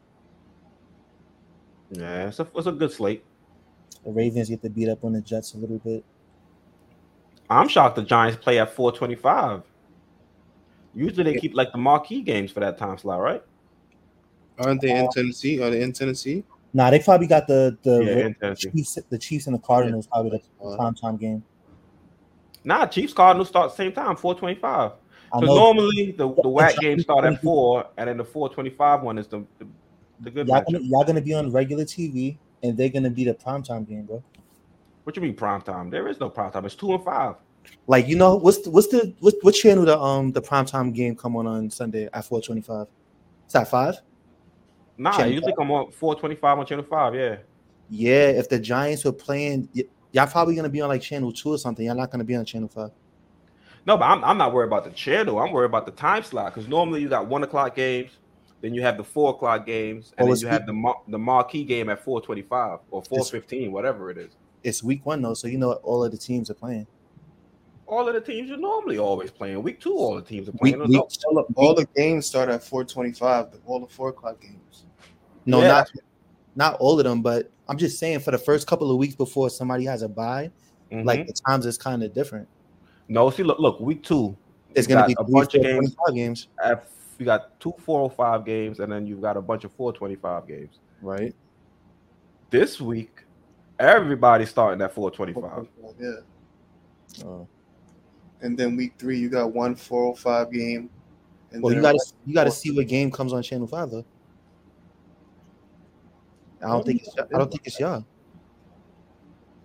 [1.92, 3.24] Yeah, it's a, it's a good slate.
[4.04, 6.04] The Ravens get to beat up on the Jets a little bit.
[7.52, 9.64] I'm shocked the Giants play at 425.
[10.94, 13.44] Usually they keep like the marquee games for that time slot, right?
[14.58, 15.62] Aren't they in Tennessee?
[15.62, 16.46] Are they in Tennessee?
[16.74, 18.54] Nah, they probably got the the Yeah.
[18.56, 21.44] Chiefs, the Chiefs and the Cardinals probably the Uh, prime time game.
[22.64, 24.92] Nah, Chiefs Cardinals start same time, 425.
[25.34, 29.04] I So normally the, the whack Giants games start at four, and then the 425
[29.04, 29.68] one is the the,
[30.22, 33.34] the good y'all gonna, y'all gonna be on regular TV and they're gonna be the
[33.34, 34.24] prime time game, bro.
[35.04, 35.90] What you mean prime time?
[35.90, 36.66] There is no prime time.
[36.66, 37.36] It's two and five.
[37.88, 40.92] Like you know what's the, what's the what, what channel the um the prime time
[40.92, 42.88] game come on on Sunday at four twenty five?
[43.48, 43.96] Is that five?
[44.98, 47.16] Nah, Channel I usually come on 425 on channel five.
[47.16, 47.38] Yeah.
[47.90, 51.50] Yeah, if the Giants were playing, y- y'all probably gonna be on like channel two
[51.50, 51.86] or something.
[51.86, 52.92] Y'all not gonna be on channel five.
[53.86, 55.40] No, but I'm, I'm not worried about the channel.
[55.40, 58.12] I'm worried about the time slot because normally you got one o'clock games,
[58.62, 61.18] then you have the four o'clock games, and Oh, then you have the mar- the
[61.18, 64.36] marquee game at 425 or 415, whatever it is.
[64.64, 66.88] It's week one though, so you know all of the teams are playing.
[67.88, 69.62] All of the teams are normally always playing.
[69.64, 70.80] Week two, all the teams are playing.
[70.80, 73.48] week, All the, all the games start at 425.
[73.66, 74.86] All the four o'clock games.
[75.46, 75.68] no, Yeah.
[75.68, 75.92] not
[76.56, 79.50] not all of them, but I'm just saying for the first couple of weeks before
[79.50, 80.52] somebody has a bye,
[80.92, 81.06] Mhm.
[81.06, 82.48] like the times is kind of different.
[83.08, 84.38] no, see, look, look, week two,
[84.76, 85.96] It's gonna be a bunch of four, games.
[85.96, 89.72] 25 games, At, you got two 405 games, and then you've got a bunch of
[89.74, 90.80] 425 games.
[91.02, 91.36] right?
[92.52, 93.24] This week,
[93.82, 95.68] everybody's starting at 425.
[96.00, 97.26] Yeah.
[97.26, 97.46] Uh,
[98.42, 100.90] And then week three, you got one 405 game.
[101.52, 104.06] And well, you gotta you gotta see what game comes on channel five though.
[106.64, 108.06] I don't think it's, I don't think it's y'all.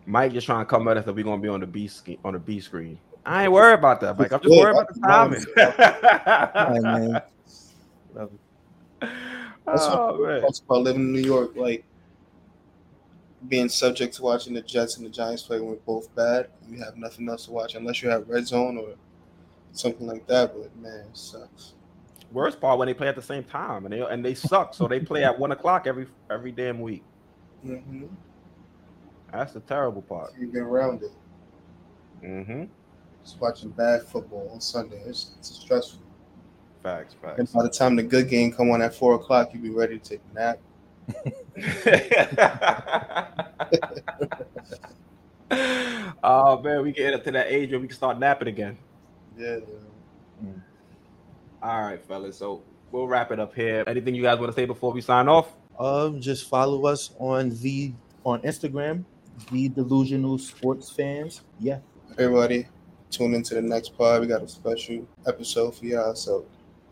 [0.05, 2.19] Mike just trying to come at us that we're gonna be on the B sch-
[2.25, 2.99] on the B screen.
[3.25, 4.33] I ain't worried about that, Mike.
[4.33, 5.45] I'm just worried about the timing.
[6.57, 7.23] All right, man.
[9.67, 10.41] That's oh man.
[10.43, 11.85] talks about living in New York, like
[13.49, 16.49] being subject to watching the Jets and the Giants play when we're both bad.
[16.69, 18.95] You have nothing else to watch unless you have Red Zone or
[19.73, 20.55] something like that.
[20.55, 21.75] But man, it sucks.
[22.33, 24.89] Worst part when they play at the same time and they and they suck, so
[24.89, 27.05] they play at one o'clock every every damn week.
[27.65, 28.07] Mm-hmm.
[29.33, 30.33] That's the terrible part.
[30.39, 31.13] You get around it.
[32.23, 32.65] Mm-hmm.
[33.23, 35.03] Just watching bad football on Sunday.
[35.05, 36.01] It's, it's stressful.
[36.83, 37.39] Facts, facts.
[37.39, 39.99] And by the time the good game come on at four o'clock, you be ready
[39.99, 40.59] to take a nap.
[46.23, 48.77] oh man, we can get up to that age where we can start napping again.
[49.39, 49.59] Yeah.
[51.63, 52.37] All right, fellas.
[52.37, 52.63] So
[52.93, 53.85] we'll wrap it up here.
[53.87, 55.53] Anything you guys want to say before we sign off?
[55.79, 57.93] Um, just follow us on the
[58.25, 59.05] on Instagram,
[59.51, 61.43] the delusional sports fans.
[61.61, 61.79] Yeah,
[62.19, 62.67] Everybody,
[63.11, 64.23] tune into the next pod.
[64.23, 66.15] We got a special episode for y'all.
[66.15, 66.47] So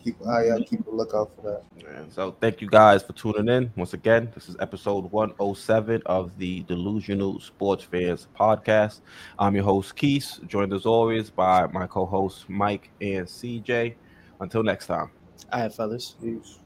[0.05, 1.87] keep an eye out, keep a lookout for that.
[1.97, 3.73] And so thank you guys for tuning in.
[3.75, 9.01] Once again, this is episode 107 of the Delusional Sports Fans podcast.
[9.39, 13.95] I'm your host, Keith, joined as always by my co-hosts Mike and CJ.
[14.41, 15.11] Until next time.
[15.53, 16.17] all right, fellas.
[16.21, 16.59] Peace.